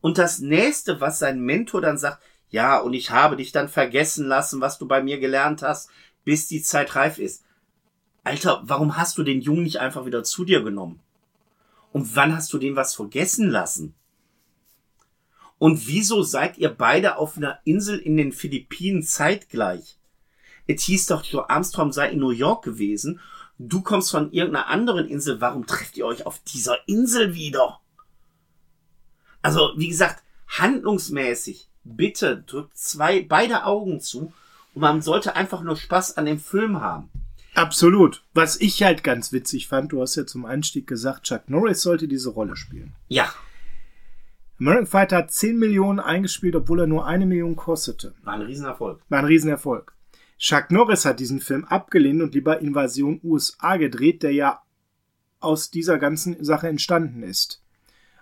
[0.00, 4.26] Und das nächste, was sein Mentor dann sagt, ja, und ich habe dich dann vergessen
[4.26, 5.90] lassen, was du bei mir gelernt hast,
[6.24, 7.44] bis die Zeit reif ist.
[8.22, 11.00] Alter, warum hast du den Jungen nicht einfach wieder zu dir genommen?
[11.96, 13.94] Und wann hast du den was vergessen lassen?
[15.56, 19.96] Und wieso seid ihr beide auf einer Insel in den Philippinen zeitgleich?
[20.66, 23.18] Es hieß doch, Joe Armstrong sei in New York gewesen.
[23.58, 25.40] Du kommst von irgendeiner anderen Insel.
[25.40, 27.80] Warum trefft ihr euch auf dieser Insel wieder?
[29.40, 34.34] Also, wie gesagt, handlungsmäßig, bitte drückt zwei, beide Augen zu
[34.74, 37.08] und man sollte einfach nur Spaß an dem Film haben.
[37.56, 38.22] Absolut.
[38.34, 42.06] Was ich halt ganz witzig fand, du hast ja zum Einstieg gesagt, Chuck Norris sollte
[42.06, 42.92] diese Rolle spielen.
[43.08, 43.32] Ja,
[44.58, 48.14] American Fighter hat 10 Millionen eingespielt, obwohl er nur eine Million kostete.
[48.22, 49.02] war ein Riesenerfolg.
[49.08, 49.92] War ein Riesenerfolg.
[50.38, 54.62] Chuck Norris hat diesen Film abgelehnt und lieber Invasion USA gedreht, der ja
[55.40, 57.62] aus dieser ganzen Sache entstanden ist.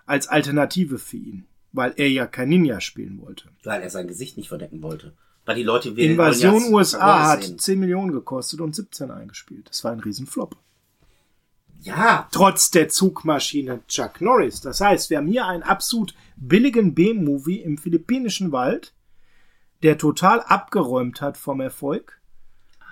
[0.05, 1.45] Als Alternative für ihn.
[1.71, 3.49] Weil er ja kein Ninja spielen wollte.
[3.63, 5.13] Weil er sein Gesicht nicht verdecken wollte.
[5.45, 7.59] Weil die Leute will- Invasion ja USA hat sehen.
[7.59, 9.69] 10 Millionen gekostet und 17 eingespielt.
[9.69, 10.55] Das war ein Riesenflop.
[11.81, 14.59] Ja, Trotz der Zugmaschine Chuck Norris.
[14.61, 18.93] Das heißt, wir haben hier einen absolut billigen B-Movie im philippinischen Wald,
[19.83, 22.19] der total abgeräumt hat vom Erfolg.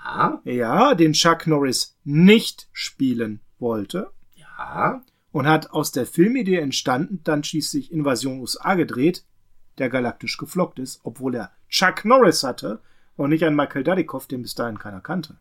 [0.05, 5.01] ja, Ja, den Chuck Norris nicht spielen wollte ja.
[5.31, 9.23] und hat aus der Filmidee entstanden, dann schließlich Invasion USA gedreht,
[9.77, 12.81] der galaktisch gefloppt ist, obwohl er Chuck Norris hatte
[13.15, 15.37] und nicht einen Michael Dudikoff, den bis dahin keiner kannte.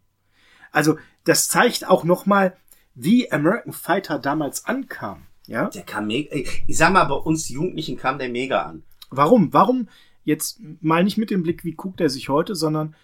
[0.71, 2.57] Also, das zeigt auch nochmal,
[2.95, 5.27] wie American Fighter damals ankam.
[5.47, 5.69] Ja?
[5.69, 6.35] Der kam mega.
[6.35, 8.83] Ich sag mal, bei uns Jugendlichen kam der mega an.
[9.11, 9.53] Warum?
[9.53, 9.89] Warum
[10.25, 12.95] jetzt mal nicht mit dem Blick, wie guckt er sich heute, sondern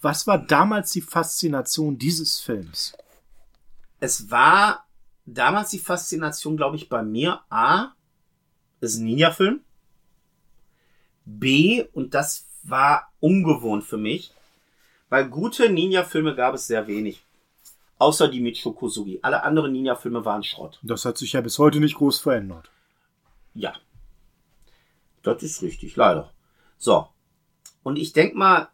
[0.00, 2.96] was war damals die Faszination dieses Films?
[3.98, 4.86] Es war
[5.24, 7.40] damals die Faszination, glaube ich, bei mir.
[7.48, 7.92] A,
[8.80, 9.60] ist ein Ninja-Film.
[11.26, 14.32] B, und das war ungewohnt für mich,
[15.08, 17.22] weil gute Ninja-Filme gab es sehr wenig.
[17.98, 19.20] Außer die mit Shokosugi.
[19.22, 20.78] Alle anderen Ninja-Filme waren Schrott.
[20.82, 22.70] Das hat sich ja bis heute nicht groß verändert.
[23.54, 23.74] Ja.
[25.22, 26.30] Das ist richtig, leider.
[26.78, 27.08] So.
[27.82, 28.68] Und ich denk mal,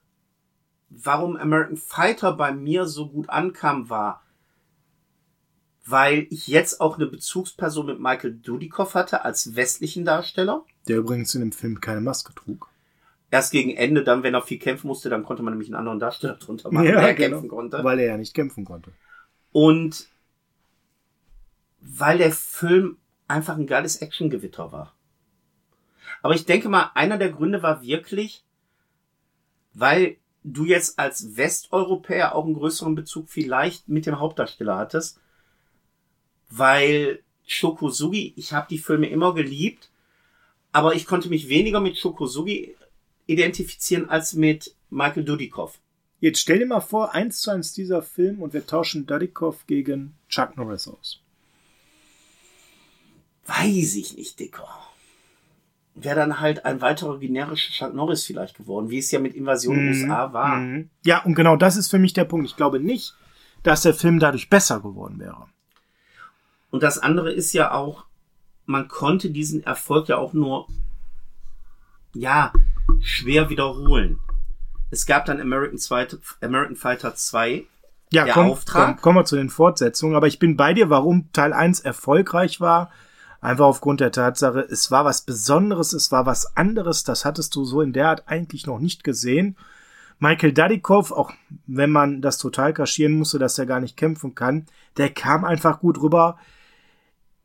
[0.90, 4.21] warum American Fighter bei mir so gut ankam, war,
[5.84, 10.64] weil ich jetzt auch eine Bezugsperson mit Michael Dudikoff hatte als westlichen Darsteller.
[10.88, 12.68] Der übrigens in dem Film keine Maske trug.
[13.30, 15.98] Erst gegen Ende, dann, wenn er viel kämpfen musste, dann konnte man nämlich einen anderen
[15.98, 17.82] Darsteller drunter machen, der kämpfen konnte.
[17.82, 18.92] Weil er ja nicht kämpfen konnte.
[19.52, 20.08] Und
[21.80, 24.94] weil der Film einfach ein geiles Actiongewitter war.
[26.22, 28.44] Aber ich denke mal, einer der Gründe war wirklich,
[29.74, 35.20] weil du jetzt als Westeuropäer auch einen größeren Bezug vielleicht mit dem Hauptdarsteller hattest.
[36.54, 39.90] Weil Shokosugi, ich habe die Filme immer geliebt,
[40.70, 42.76] aber ich konnte mich weniger mit Shokosugi
[43.26, 45.78] identifizieren als mit Michael Dudikoff.
[46.20, 50.14] Jetzt stell dir mal vor, eins zu eins dieser Film und wir tauschen Dudikoff gegen
[50.28, 51.20] Chuck Norris aus.
[53.46, 54.68] Weiß ich nicht, Dicker.
[55.94, 59.88] wäre dann halt ein weiterer generischer Chuck Norris vielleicht geworden, wie es ja mit Invasion
[59.88, 60.56] USA war.
[60.58, 60.90] Mhm.
[61.04, 62.46] Ja, und genau das ist für mich der Punkt.
[62.46, 63.14] Ich glaube nicht,
[63.62, 65.46] dass der Film dadurch besser geworden wäre.
[66.72, 68.06] Und das andere ist ja auch,
[68.66, 70.66] man konnte diesen Erfolg ja auch nur,
[72.14, 72.52] ja,
[73.00, 74.18] schwer wiederholen.
[74.90, 76.08] Es gab dann American, 2,
[76.40, 77.66] American Fighter 2,
[78.10, 78.86] Ja, Der komm, Auftrag?
[78.86, 80.16] komm, kommen wir zu den Fortsetzungen.
[80.16, 82.90] Aber ich bin bei dir, warum Teil 1 erfolgreich war.
[83.40, 87.04] Einfach aufgrund der Tatsache, es war was Besonderes, es war was anderes.
[87.04, 89.56] Das hattest du so in der Art eigentlich noch nicht gesehen.
[90.18, 91.32] Michael Dudikoff, auch
[91.66, 95.80] wenn man das total kaschieren musste, dass er gar nicht kämpfen kann, der kam einfach
[95.80, 96.38] gut rüber.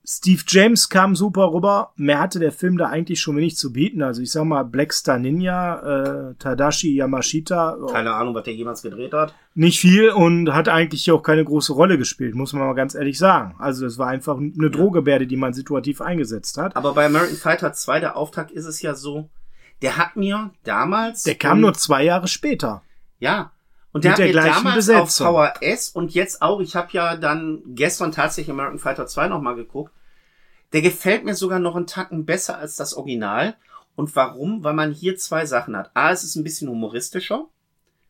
[0.10, 1.92] Steve James kam super rüber.
[1.98, 4.02] Mehr hatte der Film da eigentlich schon wenig zu bieten.
[4.02, 9.12] Also ich sag mal, Blackstar Ninja, äh, Tadashi Yamashita, keine Ahnung, was der jemals gedreht
[9.12, 9.36] hat.
[9.54, 13.18] nicht viel und hat eigentlich auch keine große Rolle gespielt, muss man mal ganz ehrlich
[13.18, 13.56] sagen.
[13.60, 16.78] Also es war einfach eine Drohgebärde, die man situativ eingesetzt hat.
[16.78, 19.30] Aber bei American Fighter 2, der Auftakt ist es ja so,
[19.82, 21.24] der hat mir damals.
[21.24, 22.82] Der kam nur zwei Jahre später.
[23.20, 23.52] Ja.
[23.92, 25.28] Und der Mit hat der mir damals Besetzung.
[25.28, 29.56] auf VHS und jetzt auch, ich habe ja dann gestern tatsächlich American Fighter 2 nochmal
[29.56, 29.92] geguckt.
[30.74, 33.56] Der gefällt mir sogar noch einen Tacken besser als das Original.
[33.96, 34.64] Und warum?
[34.64, 35.92] Weil man hier zwei Sachen hat.
[35.96, 37.48] A, es ist ein bisschen humoristischer.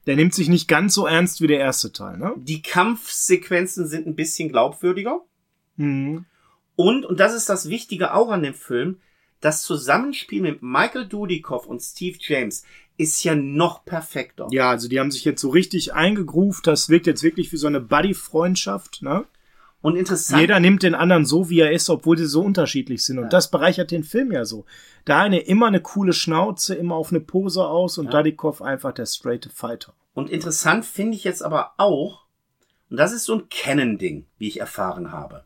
[0.06, 2.34] Der nimmt sich nicht ganz so ernst wie der erste Teil, ne?
[2.38, 5.22] Die Kampfsequenzen sind ein bisschen glaubwürdiger.
[5.76, 6.26] Mhm.
[6.76, 9.02] Und, und das ist das Wichtige auch an dem Film,
[9.41, 12.63] das Zusammenspiel mit Michael Dudikoff und Steve James
[12.98, 14.48] ist ja noch perfekter.
[14.52, 16.65] Ja, also die haben sich jetzt so richtig eingegroovt.
[16.65, 19.26] Das wirkt jetzt wirklich wie so eine Buddy-Freundschaft, ne?
[19.81, 20.41] Und interessant.
[20.41, 23.19] Jeder nimmt den anderen so, wie er ist, obwohl sie so unterschiedlich sind.
[23.19, 23.29] Und Ja.
[23.29, 24.65] das bereichert den Film ja so.
[25.05, 28.11] Der eine immer eine coole Schnauze, immer auf eine Pose aus und Ja.
[28.11, 29.93] Dudikoff einfach der straight Fighter.
[30.13, 32.25] Und interessant finde ich jetzt aber auch,
[32.89, 35.43] und das ist so ein Canon-Ding, wie ich erfahren habe.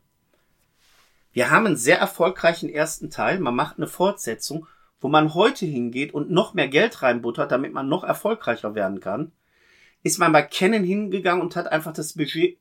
[1.33, 4.67] Wir haben einen sehr erfolgreichen ersten Teil, man macht eine Fortsetzung,
[4.99, 9.31] wo man heute hingeht und noch mehr Geld reinbuttert, damit man noch erfolgreicher werden kann,
[10.03, 12.57] ist man bei Canon hingegangen und hat einfach das Budget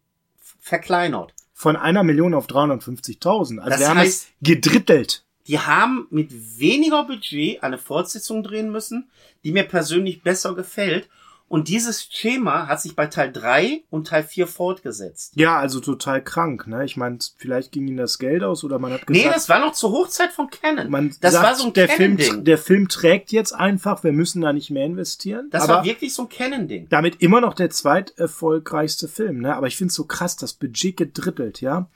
[0.59, 1.35] verkleinert.
[1.61, 3.59] Von einer Million auf 350.000.
[3.59, 5.25] Also Das wir haben heißt- es gedrittelt.
[5.46, 9.11] Die haben mit weniger Budget eine Fortsetzung drehen müssen,
[9.44, 11.11] die mir persönlich besser gefällt.
[11.53, 15.33] Und dieses Schema hat sich bei Teil 3 und Teil 4 fortgesetzt.
[15.35, 16.85] Ja, also total krank, ne?
[16.85, 19.59] Ich meine, vielleicht ging ihnen das Geld aus oder man hat Nee, gesagt, das war
[19.59, 20.89] noch zur Hochzeit von Canon.
[20.89, 24.41] man das sagt, war so ein der Film, der Film trägt jetzt einfach, wir müssen
[24.43, 25.49] da nicht mehr investieren.
[25.51, 26.89] Das war wirklich so ein Canon-Ding.
[26.89, 29.57] damit immer noch der zweiterfolgreichste Film, ne?
[29.57, 31.91] Aber ich finde es so krass, das Budget gedrittelt, ja?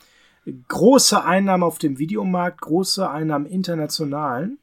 [0.67, 4.59] Große Einnahmen auf dem Videomarkt, große Einnahmen internationalen.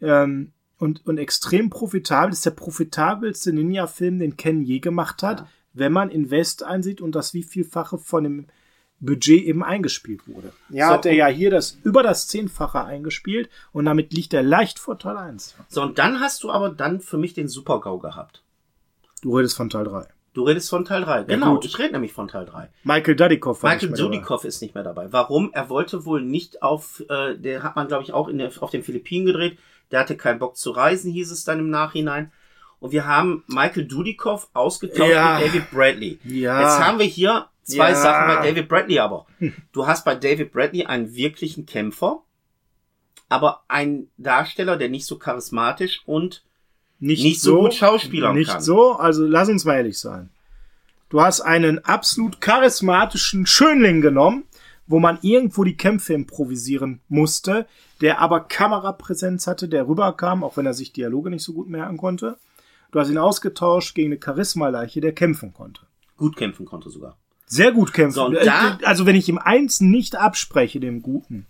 [0.00, 2.30] Ähm, und, und extrem profitabel.
[2.30, 5.48] Das ist der profitabelste Ninja-Film, den Ken je gemacht hat, Ja.
[5.74, 8.46] wenn man Invest einsieht und das wievielfache von dem
[9.00, 10.52] Budget eben eingespielt wurde.
[10.70, 14.42] Ja, So, hat er ja hier das über das Zehnfache eingespielt und damit liegt er
[14.42, 15.54] leicht vor Teil 1.
[15.68, 18.42] So, und dann hast du aber dann für mich den Super-GAU gehabt.
[19.22, 20.06] Du redest von Teil 3.
[20.34, 21.24] Du redest von Teil 3.
[21.24, 21.64] Genau, gut.
[21.64, 22.70] ich rede nämlich von Teil 3.
[22.84, 23.92] Michael Dudikoff war Michael.
[23.92, 25.12] Dudikoff ist nicht mehr dabei.
[25.12, 25.50] Warum?
[25.52, 28.70] Er wollte wohl nicht auf, äh, der hat man glaube ich auch in der, auf
[28.70, 29.58] den Philippinen gedreht.
[29.90, 32.30] Der hatte keinen Bock zu reisen, hieß es dann im Nachhinein.
[32.80, 35.38] Und wir haben Michael Dudikoff ausgetauscht Ja.
[35.38, 36.18] mit David Bradley.
[36.24, 36.60] Ja.
[36.60, 37.94] Jetzt haben wir hier zwei Ja.
[37.96, 39.26] Sachen bei David Bradley aber.
[39.72, 42.22] Du hast bei David Bradley einen wirklichen Kämpfer,
[43.28, 46.44] aber einen Darsteller, der nicht so charismatisch und
[47.00, 48.60] nicht, nicht so gut schauspielern nicht kann.
[48.62, 50.30] so, also lass uns mal ehrlich sein.
[51.10, 54.44] Du hast einen absolut charismatischen Schönling genommen,
[54.88, 57.66] wo man irgendwo die Kämpfe improvisieren musste,
[58.00, 61.96] der aber Kamerapräsenz hatte, der rüberkam, auch wenn er sich Dialoge nicht so gut merken
[61.96, 62.38] konnte.
[62.90, 65.82] Du hast ihn ausgetauscht gegen eine Charismaleiche, der kämpfen konnte.
[66.16, 67.16] gut kämpfen konnte sogar.
[67.46, 68.14] Sehr gut kämpfen.
[68.16, 71.46] So, und da- also wenn ich ihm eins nicht abspreche, dem Guten,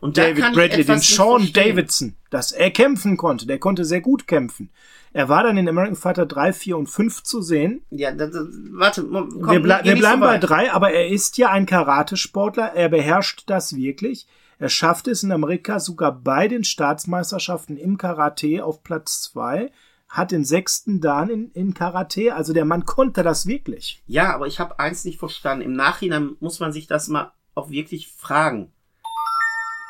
[0.00, 1.50] Und da David Bradley, den Sean.
[1.52, 3.46] Davidson, dass er kämpfen konnte.
[3.46, 4.70] Der konnte sehr gut kämpfen.
[5.14, 7.84] Er war dann in American Fighter 3, 4 und 5 zu sehen.
[7.90, 10.48] Ja, das, das, warte, komm, wir, ble wir bleiben so bei weit.
[10.48, 12.72] 3, aber er ist ja ein Karatesportler.
[12.74, 14.26] Er beherrscht das wirklich.
[14.58, 19.70] Er schafft es in Amerika sogar bei den Staatsmeisterschaften im Karate auf Platz 2.
[20.08, 22.34] Hat den sechsten Dan in, in Karate.
[22.34, 24.02] Also der Mann konnte das wirklich.
[24.08, 25.64] Ja, aber ich habe eins nicht verstanden.
[25.64, 28.72] Im Nachhinein muss man sich das mal auch wirklich fragen.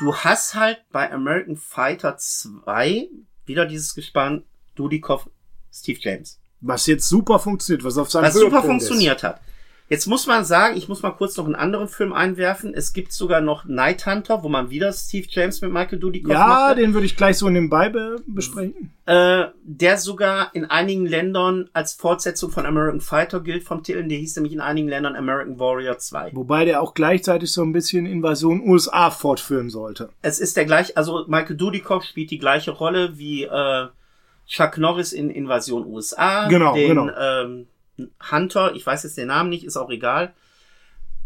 [0.00, 3.08] Du hast halt bei American Fighter 2
[3.46, 4.42] wieder dieses Gespann
[4.74, 5.28] Dudikoff,
[5.72, 6.38] Steve James.
[6.60, 8.88] Was jetzt super funktioniert, was auf seinem Was super Höhepunkt ist.
[8.88, 9.40] funktioniert hat.
[9.90, 12.72] Jetzt muss man sagen, ich muss mal kurz noch einen anderen Film einwerfen.
[12.72, 16.46] Es gibt sogar noch Night Hunter, wo man wieder Steve James mit Michael Dudikoff Ja,
[16.68, 16.78] macht.
[16.78, 18.92] den würde ich gleich so nebenbei be besprechen.
[19.04, 24.02] Äh, der sogar in einigen Ländern als Fortsetzung von American Fighter gilt vom Titel.
[24.08, 26.30] Der hieß nämlich in einigen Ländern American Warrior 2.
[26.32, 30.08] Wobei der auch gleichzeitig so ein bisschen Invasion USA fortführen sollte.
[30.22, 33.86] Es ist der gleich, also Michael Dudikoff spielt die gleiche Rolle wie äh,
[34.46, 36.48] Chuck Norris in Invasion USA.
[36.48, 37.08] Genau, den, genau.
[37.18, 37.66] Ähm,
[38.30, 40.34] Hunter, ich weiß jetzt den Namen nicht, ist auch egal.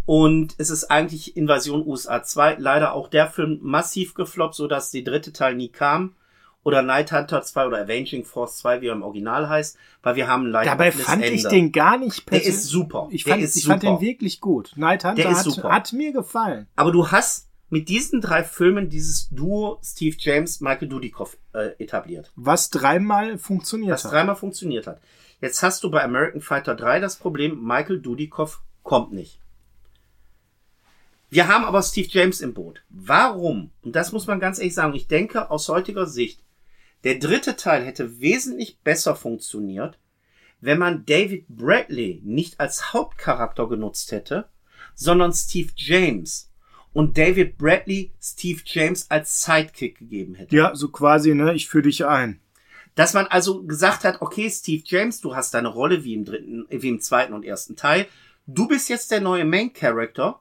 [0.07, 2.57] Und es ist eigentlich Invasion USA 2.
[2.59, 6.15] Leider auch der Film massiv gefloppt, so dass die dritte Teil nie kam.
[6.65, 10.27] Oder Night Hunter 2 oder Avenging Force 2, wie er im Original heißt, weil wir
[10.29, 11.49] haben leider Dabei fand ich Ende.
[11.49, 13.09] den gar nicht Der persönlich- ist super.
[13.11, 14.73] Ich Der fand, ich fand den wirklich gut.
[14.77, 15.71] Night Hunter Der ist hat, super.
[15.73, 16.67] hat mir gefallen.
[16.77, 22.33] Aber du hast mit diesen drei Filmen dieses Duo Steve James, Michael Dudikoff äh, etabliert.
[22.35, 24.13] Was dreimal funktioniert was hat.
[24.13, 25.01] dreimal funktioniert hat.
[25.41, 29.39] Jetzt hast du bei American Fighter 3 das Problem, Michael Dudikoff kommt nicht.
[31.31, 32.83] Wir haben aber Steve James im Boot.
[32.89, 33.71] Warum?
[33.83, 34.95] Und das muss man ganz ehrlich sagen.
[34.95, 36.43] Ich denke aus heutiger Sicht,
[37.05, 39.99] der dritte Teil hätte wesentlich besser funktioniert,
[40.61, 44.49] wenn man David Bradley nicht als Hauptcharakter genutzt hätte,
[44.95, 46.48] sondern Steve James
[46.99, 50.57] und David Bradley Steve James als Sidekick gegeben hätte.
[50.57, 52.41] Ja, so quasi, ne, ich führe dich ein.
[52.97, 56.67] Dass man also gesagt hat, okay, Steve James, du hast deine Rolle wie im dritten,
[56.69, 58.09] wie im zweiten und ersten Teil.
[58.49, 60.41] Du bist jetzt der neue Main Character.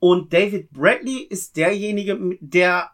[0.00, 2.90] Und David Bradley ist derjenige, der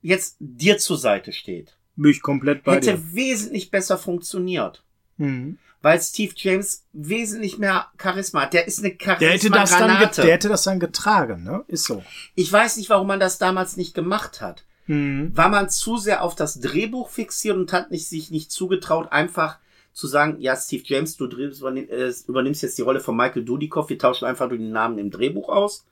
[0.00, 1.76] jetzt dir zur Seite steht.
[1.96, 3.14] Bin ich komplett bei Hätte dir.
[3.14, 4.82] wesentlich besser funktioniert.
[5.16, 5.58] Mhm.
[5.80, 8.52] Weil Steve James wesentlich mehr Charisma hat.
[8.52, 11.64] Der ist eine Der hätte das dann, der hätte das dann getragen, ne?
[11.66, 12.04] Ist so.
[12.36, 14.64] Ich weiß nicht, warum man das damals nicht gemacht hat.
[14.86, 15.36] Mhm.
[15.36, 19.58] war man zu sehr auf das Drehbuch fixiert und hat nicht, sich nicht zugetraut, einfach
[19.92, 23.98] zu sagen, ja, Steve James, du äh, übernimmst jetzt die Rolle von Michael Dudikoff, wir
[23.98, 25.86] tauschen einfach nur den Namen im Drehbuch aus.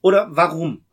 [0.00, 0.84] Oder warum?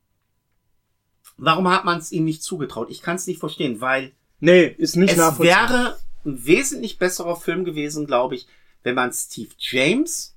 [1.38, 2.90] Warum hat man es ihm nicht zugetraut?
[2.92, 4.12] Ich kann es nicht verstehen, weil
[4.42, 5.70] Nee, ist nicht es nachvollziehbar.
[5.70, 8.48] wäre ein wesentlich besserer Film gewesen, glaube ich,
[8.84, 10.36] wenn man Steve James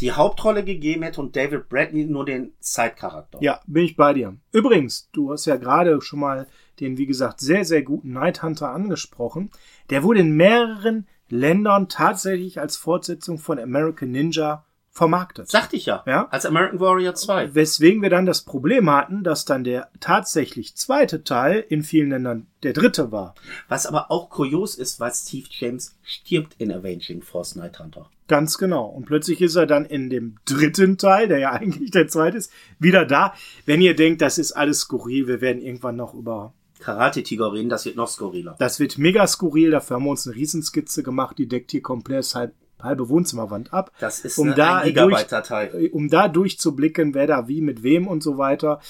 [0.00, 3.38] die Hauptrolle gegeben hätte und David Bradley nur den Side-Charakter.
[3.40, 4.36] Ja, bin ich bei dir.
[4.52, 6.46] Übrigens, du hast ja gerade schon mal
[6.80, 9.50] den, wie gesagt, sehr, sehr guten Night Hunter angesprochen.
[9.88, 14.64] Der wurde in mehreren Ländern tatsächlich als Fortsetzung von American Ninja
[14.96, 15.50] vermarktet.
[15.50, 16.02] Sagte ich ja.
[16.06, 16.26] Ja.
[16.30, 17.54] Als American Warrior 2.
[17.54, 22.46] Weswegen wir dann das Problem hatten, dass dann der tatsächlich zweite Teil in vielen Ländern
[22.62, 23.34] der dritte war.
[23.68, 28.08] Was aber auch kurios ist, weil Steve James stirbt in Avenging Force Night Hunter.
[28.26, 28.86] Ganz genau.
[28.86, 32.50] Und plötzlich ist er dann in dem dritten Teil, der ja eigentlich der zweite ist,
[32.78, 33.34] wieder da.
[33.66, 37.68] Wenn ihr denkt, das ist alles skurril, wir werden irgendwann noch über Karate Tiger reden,
[37.68, 38.56] das wird noch skurriler.
[38.58, 39.70] Das wird mega skurril.
[39.70, 41.38] Dafür haben wir uns eine Riesenskizze gemacht.
[41.38, 43.90] Die deckt hier komplett halb, halbe Wohnzimmerwand ab.
[44.00, 45.66] Das ist um eine da 1 Gigabyte Datei.
[45.66, 48.80] durch, um da durchzublicken, wer da wie mit wem und so weiter.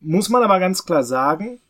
[0.00, 1.60] Muss man aber ganz klar sagen,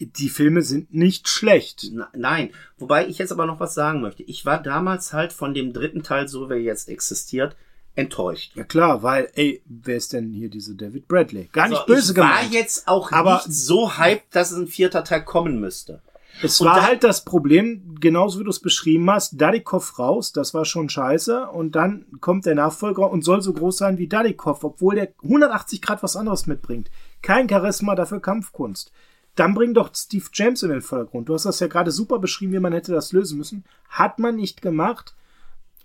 [0.00, 1.90] die Filme sind nicht schlecht.
[2.14, 4.22] Nein, wobei ich jetzt aber noch was sagen möchte.
[4.24, 7.54] Ich war damals halt von dem dritten Teil, so wie er jetzt existiert,
[7.94, 8.52] enttäuscht.
[8.56, 11.48] Ja klar, weil, ey, wer ist denn hier diese David Bradley?
[11.52, 12.54] Gar nicht So, böse ich war gemeint.
[12.54, 16.00] jetzt auch Aber- nicht so hyped, dass ein vierter Teil kommen müsste.
[16.42, 20.32] Es Und war da- halt das Problem, genauso wie du es beschrieben hast, Dadikoff raus,
[20.32, 21.48] das war schon scheiße.
[21.48, 25.82] Und dann kommt der Nachfolger und soll so groß sein wie Dadikoff, obwohl der 180
[25.82, 26.90] Grad was anderes mitbringt.
[27.20, 28.92] Kein Charisma, dafür Kampfkunst.
[29.34, 31.28] Dann bring doch Steve James in den Vordergrund.
[31.28, 33.64] Du hast das ja gerade super beschrieben, wie man hätte das lösen müssen.
[33.88, 35.14] Hat man nicht gemacht.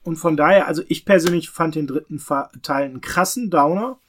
[0.03, 2.21] Und von daher, also ich persönlich fand den dritten
[2.61, 3.99] Teil einen krassen Downer,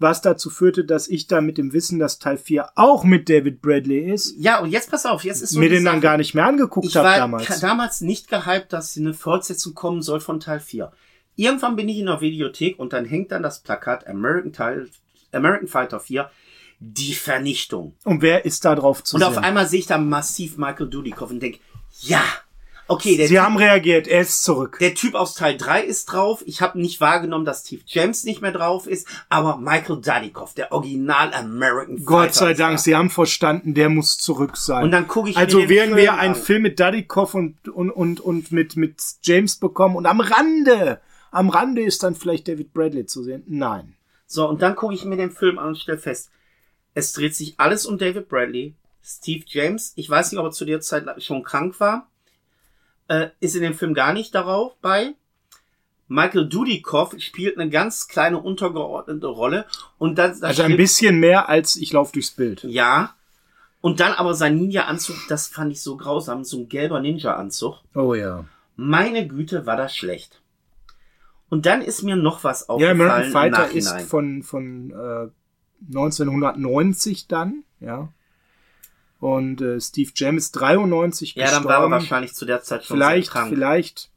[0.00, 3.60] was dazu führte, dass ich da mit dem Wissen, dass Teil 4 auch mit David
[3.62, 6.02] Bradley ist, Ja, und jetzt pass auf, jetzt ist so mir den dann Sache.
[6.02, 7.60] gar nicht mehr angeguckt habe damals.
[7.60, 10.90] damals nicht gehypt, dass eine Fortsetzung kommen soll von Teil 4.
[11.36, 14.88] Irgendwann bin ich in der Videothek und dann hängt dann das Plakat American, Teil,
[15.32, 16.30] American Fighter 4,
[16.80, 17.94] die Vernichtung.
[18.04, 19.28] Und wer ist da drauf zu Und sehen?
[19.30, 21.58] auf einmal sehe ich da massiv Michael Dudikoff und denke,
[22.00, 22.22] ja,
[22.90, 24.78] okay, der Sie typ, haben reagiert, er ist zurück.
[24.80, 26.42] der typ aus Teil 3 ist drauf.
[26.46, 30.72] Ich habe nicht wahrgenommen, dass Steve James nicht mehr drauf ist, aber Michael Dudikoff, der
[30.72, 32.04] Original American Fighter.
[32.04, 32.82] Gott sei ist Dank, da.
[32.82, 34.84] Sie haben verstanden, der muss zurück sein.
[34.84, 36.34] Und dann gucke ich also mir den werden wir einen.
[36.34, 41.48] Film mit Dadikoff und, und, und, und mit, mit James bekommen und am Rande, am
[41.48, 43.42] Rande ist dann vielleicht David Bradley zu sehen.
[43.46, 43.94] Nein.
[44.26, 46.30] So, und dann gucke ich mir den Film an und stelle fest,
[46.94, 50.64] es dreht sich alles um David Bradley, Steve James, ich weiß nicht, ob er zu
[50.64, 52.08] der Zeit schon krank war,
[53.10, 55.14] äh, ist in dem Film gar nicht darauf bei.
[56.06, 59.66] Michael Dudikoff spielt eine ganz kleine untergeordnete Rolle
[59.98, 62.64] und das, das Also ein bisschen mehr als ich laufe durchs Bild.
[62.64, 63.14] ja.
[63.82, 67.78] Und dann aber sein Ninja-Anzug, das fand ich so grausam, so ein gelber Ninja-Anzug.
[67.94, 68.44] Oh ja.
[68.76, 70.42] Meine Güte, war das schlecht.
[71.48, 75.30] Und dann ist mir noch was Ja, American aufgefallen Fighter ist von, von äh,
[75.96, 78.12] 1990 dann, ja.
[79.20, 81.68] Und äh, Steve Jam ist 93 ja, dann gestorben.
[81.68, 83.50] war er wahrscheinlich zu der Zeit schon vielleicht, krank.
[83.50, 84.10] vielleicht.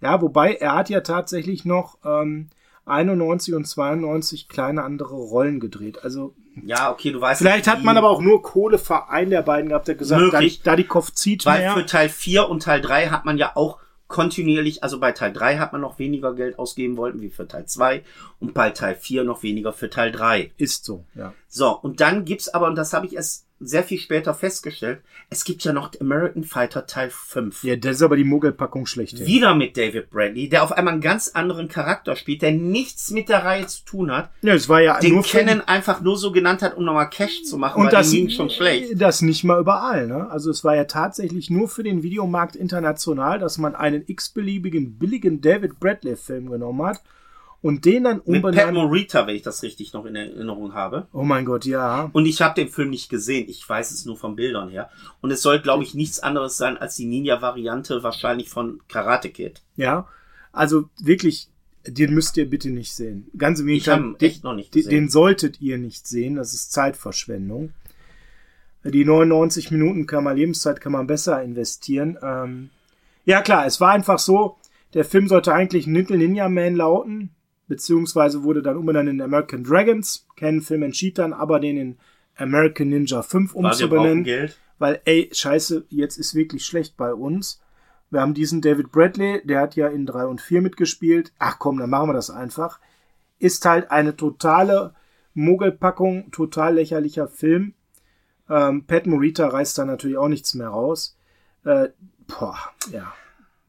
[0.00, 2.48] Ja, wobei er hat ja tatsächlich noch ähm,
[2.86, 6.02] 91 und 92 kleine andere Rollen gedreht.
[6.02, 6.34] Also
[6.64, 9.68] Ja, okay, du weißt vielleicht hat man aber auch nur Kohle für einen der beiden
[9.68, 10.62] gehabt, der gesagt, da, Möglich.
[10.62, 11.74] da die Kopf zieht Weil mehr.
[11.74, 13.78] für Teil 4 und Teil 3 hat man ja auch
[14.08, 17.66] kontinuierlich, also bei Teil 3 hat man noch weniger Geld ausgeben wollten wie für Teil
[17.66, 18.02] 2
[18.40, 20.52] und bei Teil 4 noch weniger für Teil 3.
[20.56, 21.34] Ist so, ja.
[21.46, 25.00] So, und dann gibt's aber, und das habe ich erst sehr viel später festgestellt,
[25.30, 27.64] es gibt ja noch American Fighter Teil 5.
[27.64, 29.24] Ja, das ist aber die Muggelpackung schlecht.
[29.26, 33.28] Wieder mit David Bradley, der auf einmal einen ganz anderen Charakter spielt, der nichts mit
[33.28, 36.62] der Reihe zu tun hat, Ja, es war ja den Kennen einfach nur so genannt
[36.62, 38.92] hat, um nochmal Cash zu machen, und das, ging schon schlecht.
[38.96, 40.06] das nicht mal überall.
[40.06, 40.30] Ne?
[40.30, 45.40] Also es war ja tatsächlich nur für den Videomarkt international, dass man einen x-beliebigen billigen
[45.40, 47.02] David Bradley-Film genommen hat
[47.60, 48.74] und den dann Mit Pat umbenannt.
[48.74, 51.08] Morita, wenn ich das richtig noch in Erinnerung habe.
[51.12, 52.08] Oh mein Gott, ja.
[52.12, 53.48] Und ich habe den Film nicht gesehen.
[53.48, 54.90] Ich weiß es nur von Bildern her.
[55.20, 59.60] Und es soll, glaube ich, nichts anderes sein als die Ninja-Variante wahrscheinlich von Karate Kid.
[59.76, 60.06] Ja.
[60.52, 61.48] Also wirklich,
[61.86, 63.28] den müsst ihr bitte nicht sehen.
[63.36, 64.90] Ganz im Ich Gegenteil, habe echt noch nicht den, gesehen.
[64.90, 66.36] den solltet ihr nicht sehen.
[66.36, 67.72] Das ist Zeitverschwendung.
[68.84, 72.16] Die 99 Minuten kann man Lebenszeit kann man besser investieren.
[72.22, 72.70] Ähm,
[73.24, 74.56] ja klar, es war einfach so,
[74.94, 77.30] der Film sollte eigentlich Little Ninja Man lauten,
[77.68, 80.26] beziehungsweise wurde dann umbenannt in American Dragons.
[80.36, 81.98] Ken Film entschied dann aber den in
[82.36, 84.58] American Ninja 5 Weil wir brauchen umzubenennen, Geld.
[84.78, 87.60] weil ey, scheiße, jetzt ist wirklich schlecht bei uns.
[88.10, 91.32] Wir haben diesen David Bradley, der hat ja in 3 und 4 mitgespielt.
[91.38, 92.80] Ach komm, dann machen wir das einfach.
[93.38, 94.94] Ist halt eine totale
[95.34, 97.74] Muggelpackung, total lächerlicher Film.
[98.48, 101.18] Ähm, Pat Morita reißt da natürlich auch nichts mehr raus.
[101.64, 101.90] Äh,
[102.26, 102.56] boah,
[102.90, 103.12] ja.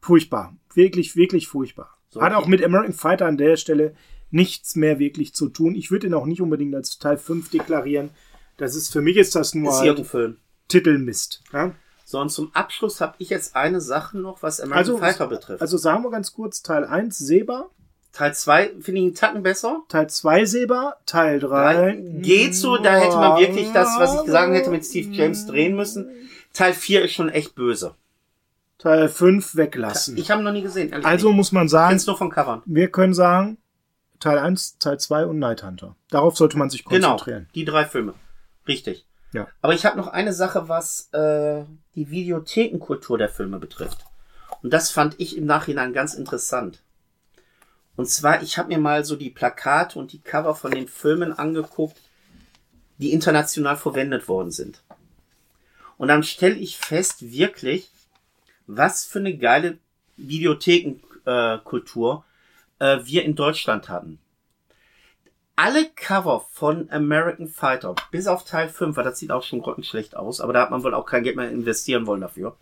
[0.00, 0.56] Furchtbar.
[0.72, 1.99] Wirklich, wirklich furchtbar.
[2.10, 3.94] So, Hat auch mit American Fighter an der Stelle
[4.30, 5.74] nichts mehr wirklich zu tun.
[5.74, 8.10] Ich würde ihn auch nicht unbedingt als Teil 5 deklarieren.
[8.56, 10.36] Das ist, für mich ist das nur Ist halt Film.
[10.68, 11.42] Titelmist.
[11.52, 11.72] Ja?
[12.04, 15.62] So, und zum Abschluss habe ich jetzt eine Sache noch, was American Fighter betrifft.
[15.62, 17.70] also sagen wir ganz kurz, Teil 1 sehbar,
[18.12, 19.82] Teil 2 finde ich einen Tacken besser.
[19.88, 24.52] Teil 2 sehbar, Teil 3 Geht so, da hätte man wirklich das, was ich gesagt
[24.52, 26.10] hätte, mit Steve James drehen müssen.
[26.52, 27.94] Teil 4 ist schon echt böse.
[28.80, 30.16] Teil 5 weglassen.
[30.16, 30.92] Ich habe noch nie gesehen.
[31.04, 31.36] also nicht.
[31.36, 32.62] muss man sagen, nur von Covern.
[32.64, 33.58] wir können sagen,
[34.20, 35.96] Teil 1, Teil 2 und Night Hunter.
[36.10, 37.48] Darauf sollte man sich Genau, konzentrieren.
[37.54, 38.14] die drei Filme.
[38.66, 39.06] Richtig.
[39.32, 39.48] Ja.
[39.62, 41.64] Aber ich habe noch eine Sache, was äh,
[41.94, 44.04] die Videothekenkultur der Filme betrifft.
[44.62, 46.82] Und das fand ich im Nachhinein ganz interessant.
[47.96, 51.32] Und zwar, ich habe mir mal so die Plakate und die Cover von den Filmen
[51.38, 51.96] angeguckt,
[52.98, 54.82] die international verwendet worden sind.
[55.96, 57.90] Und dann stelle ich fest, wirklich,
[58.76, 59.78] was für eine geile
[60.16, 62.24] Videothekenkultur
[62.78, 64.20] äh, äh, wir in Deutschland hatten
[65.62, 70.16] alle Cover von American Fighter, bis auf Teil 5, weil das sieht auch schon grottenschlecht
[70.16, 72.56] aus, aber da hat man wohl auch kein Geld mehr investieren wollen dafür,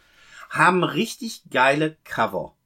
[0.51, 2.57] haben richtig geile Cover.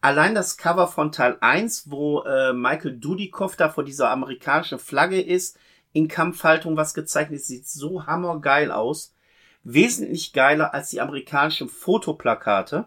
[0.00, 5.20] Allein das Cover von Teil 1, wo äh, Michael Dudikoff da vor dieser amerikanischen Flagge
[5.20, 5.56] ist,
[5.92, 9.14] in Kampfhaltung was gezeichnet sieht so hammergeil aus.
[9.62, 12.86] Wesentlich geiler als die amerikanischen Fotoplakate.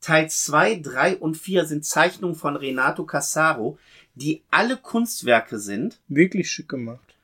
[0.00, 3.78] Teil 2, 3 und 4 sind Zeichnungen von Renato Casaro,
[4.14, 6.00] die alle Kunstwerke sind.
[6.08, 7.14] Wirklich schick gemacht.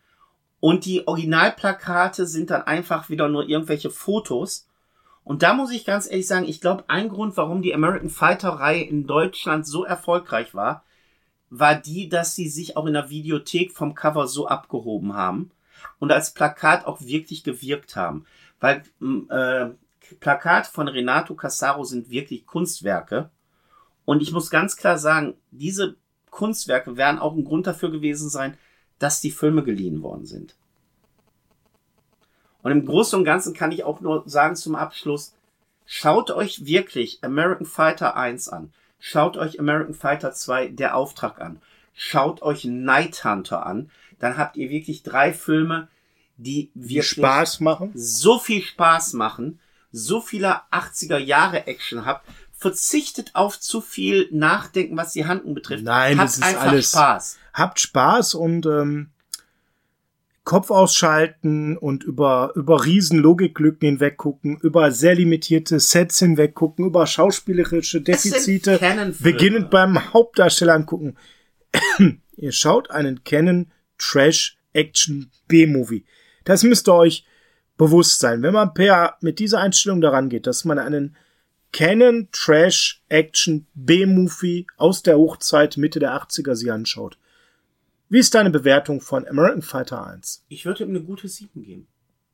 [0.61, 4.69] Und die Originalplakate sind dann einfach wieder nur irgendwelche Fotos.
[5.25, 8.51] Und da muss ich ganz ehrlich sagen, ich glaube, ein Grund, warum die American Fighter
[8.51, 10.85] Reihe in Deutschland so erfolgreich war,
[11.51, 15.51] war die, dass sie sich auch in der Videothek vom Cover so abgehoben haben
[15.99, 18.25] und als Plakat auch wirklich gewirkt haben.
[18.61, 18.83] Weil
[19.31, 19.71] äh,
[20.21, 23.31] Plakat von Renato Casaro sind wirklich Kunstwerke.
[24.05, 25.97] Und ich muss ganz klar sagen, diese
[26.31, 28.57] Kunstwerke werden auch ein Grund dafür gewesen sein,
[28.99, 30.57] dass die Filme geliehen worden sind.
[32.63, 35.35] Und im Großen und Ganzen kann ich auch nur sagen zum Abschluss,
[35.87, 38.73] schaut euch wirklich American Fighter 1 an.
[38.99, 41.61] Schaut euch American Fighter 2 Der Auftrag an.
[41.95, 43.91] Schaut euch Night Hunter an.
[44.19, 45.89] Dann habt ihr wirklich drei Filme,
[46.37, 47.91] die wirklich Spaß machen.
[47.95, 49.59] so viel Spaß machen,
[49.91, 55.85] so viele 80er Jahre Action habt, verzichtet auf zu viel Nachdenken, was die Handlung betrifft.
[55.85, 57.39] Nein, habt das ist einfach alles- Spaß.
[57.55, 59.11] Habt Spaß und ähm,
[60.45, 68.01] Kopf ausschalten und über, über riesen Logiklücken hinweggucken, über sehr limitierte Sets hinweggucken, über schauspielerische
[68.01, 68.81] Defizite,
[69.21, 71.17] beginnend beim Hauptdarsteller angucken.
[72.37, 76.05] Ihr schaut einen Canon Trash Action B-Movie.
[76.45, 77.25] Das müsst ihr euch
[77.77, 78.43] bewusst sein.
[78.43, 81.17] Wenn man per, mit dieser Einstellung daran geht, dass man einen
[81.73, 87.19] Canon Trash Action B-Movie aus der Hochzeit Mitte der 80er sie anschaut.
[88.09, 90.45] Wie ist deine Bewertung von American Fighter 1?
[90.49, 91.87] Ich würde ihm eine gute 7 geben.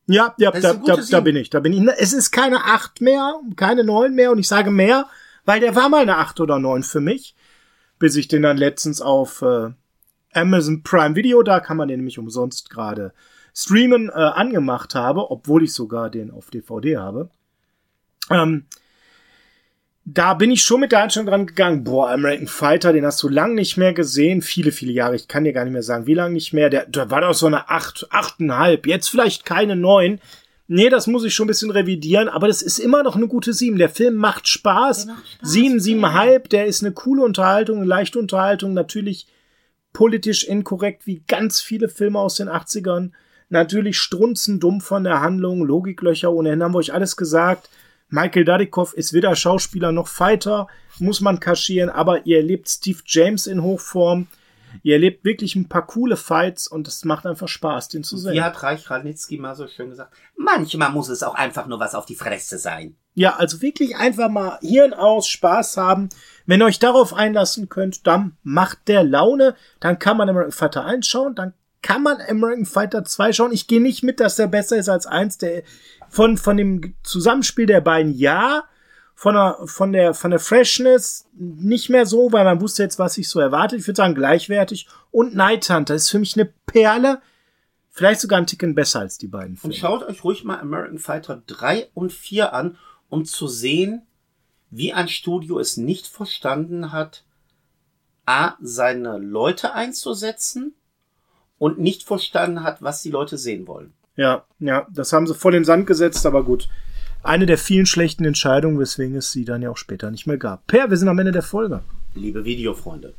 [0.07, 1.51] Ja, ja, da, da, da bin ich.
[1.51, 1.83] Da bin ich.
[1.99, 5.09] Es ist keine 8 mehr, keine 9 mehr und ich sage mehr,
[5.45, 7.35] weil der war mal eine 8 oder 9 für mich,
[7.99, 9.71] bis ich den dann letztens auf äh,
[10.35, 13.12] Amazon Prime Video, da kann man den nämlich umsonst gerade
[13.55, 17.30] streamen, äh, angemacht habe, obwohl ich sogar den auf DVD habe.
[18.30, 18.66] Ähm,
[20.05, 23.28] da bin ich schon mit der Einstellung dran gegangen, boah, American Fighter, den hast du
[23.28, 26.14] lang nicht mehr gesehen, viele, viele Jahre, ich kann dir gar nicht mehr sagen, wie
[26.14, 30.20] lange nicht mehr, der, der war doch so eine 8, 8,5, jetzt vielleicht keine 9.
[30.66, 33.53] Nee, das muss ich schon ein bisschen revidieren, aber das ist immer noch eine gute
[33.53, 33.76] 7.
[33.76, 35.07] Der Film macht Spaß.
[35.07, 39.26] Der macht Spaß, 7, 7,5, der ist eine coole Unterhaltung, eine leichte Unterhaltung, natürlich
[39.95, 43.12] politisch inkorrekt, wie ganz viele Filme aus den 80ern.
[43.49, 47.70] Natürlich strunzendumm von der Handlung, Logiklöcher ohne Ende, haben wir euch alles gesagt.
[48.11, 50.68] Michael Dudikoff ist weder Schauspieler noch Fighter,
[50.99, 54.26] muss man kaschieren, aber ihr erlebt Steve James in Hochform.
[54.82, 58.34] Ihr erlebt wirklich ein paar coole Fights und es macht einfach Spaß, den zu sehen.
[58.34, 60.12] Wie hat Reich Ranitzky mal so schön gesagt?
[60.36, 62.97] Manchmal muss es auch einfach nur was auf die Fresse sein.
[63.14, 66.09] Ja, also wirklich einfach mal Hirn aus, Spaß haben.
[66.47, 69.55] Wenn ihr euch darauf einlassen könnt, dann macht der Laune.
[69.80, 73.53] Dann kann man American Fighter 1 schauen, dann kann man American Fighter 2 schauen.
[73.53, 75.38] Ich gehe nicht mit, dass der besser ist als 1.
[75.38, 75.62] Der,
[76.09, 78.64] von, von dem Zusammenspiel der beiden ja.
[79.16, 83.14] Von der, von der, von der Freshness nicht mehr so, weil man wusste jetzt, was
[83.14, 83.78] sich so erwartet.
[83.80, 84.88] Ich würde sagen, gleichwertig.
[85.12, 87.20] Und Night Hunter ist für mich eine Perle.
[87.90, 89.74] Vielleicht sogar ein Ticken besser als die beiden Und Filme.
[89.74, 92.76] schaut euch ruhig mal American Fighter 3 und 4 an,
[93.09, 94.03] um zu sehen,
[94.71, 97.25] wie ein Studio es nicht verstanden hat,
[98.27, 100.75] A, seine Leute einzusetzen
[101.59, 103.93] und nicht verstanden hat, was die Leute sehen wollen.
[104.17, 106.69] Ja, ja, das haben sie voll in den Sand gesetzt, aber gut.
[107.23, 110.67] Eine der vielen schlechten Entscheidungen, weswegen es sie dann ja auch später nicht mehr gab.
[110.67, 111.83] Per, wir sind am Ende der Folge.
[112.15, 113.15] Liebe Videofreunde,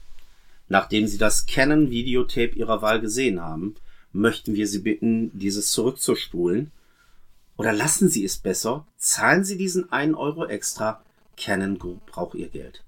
[0.70, 3.76] nachdem Sie das Canon Videotape Ihrer Wahl gesehen haben,
[4.14, 6.72] möchten wir Sie bitten, dieses zurückzuspulen.
[7.58, 11.02] Oder lassen Sie es besser, zahlen Sie diesen 1 Euro extra.
[11.38, 12.84] Canon Group braucht Ihr Geld.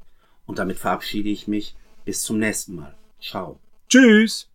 [0.45, 1.75] Und damit verabschiede ich mich.
[2.05, 2.95] Bis zum nächsten Mal.
[3.21, 3.59] Ciao.
[3.89, 4.49] Tschüss!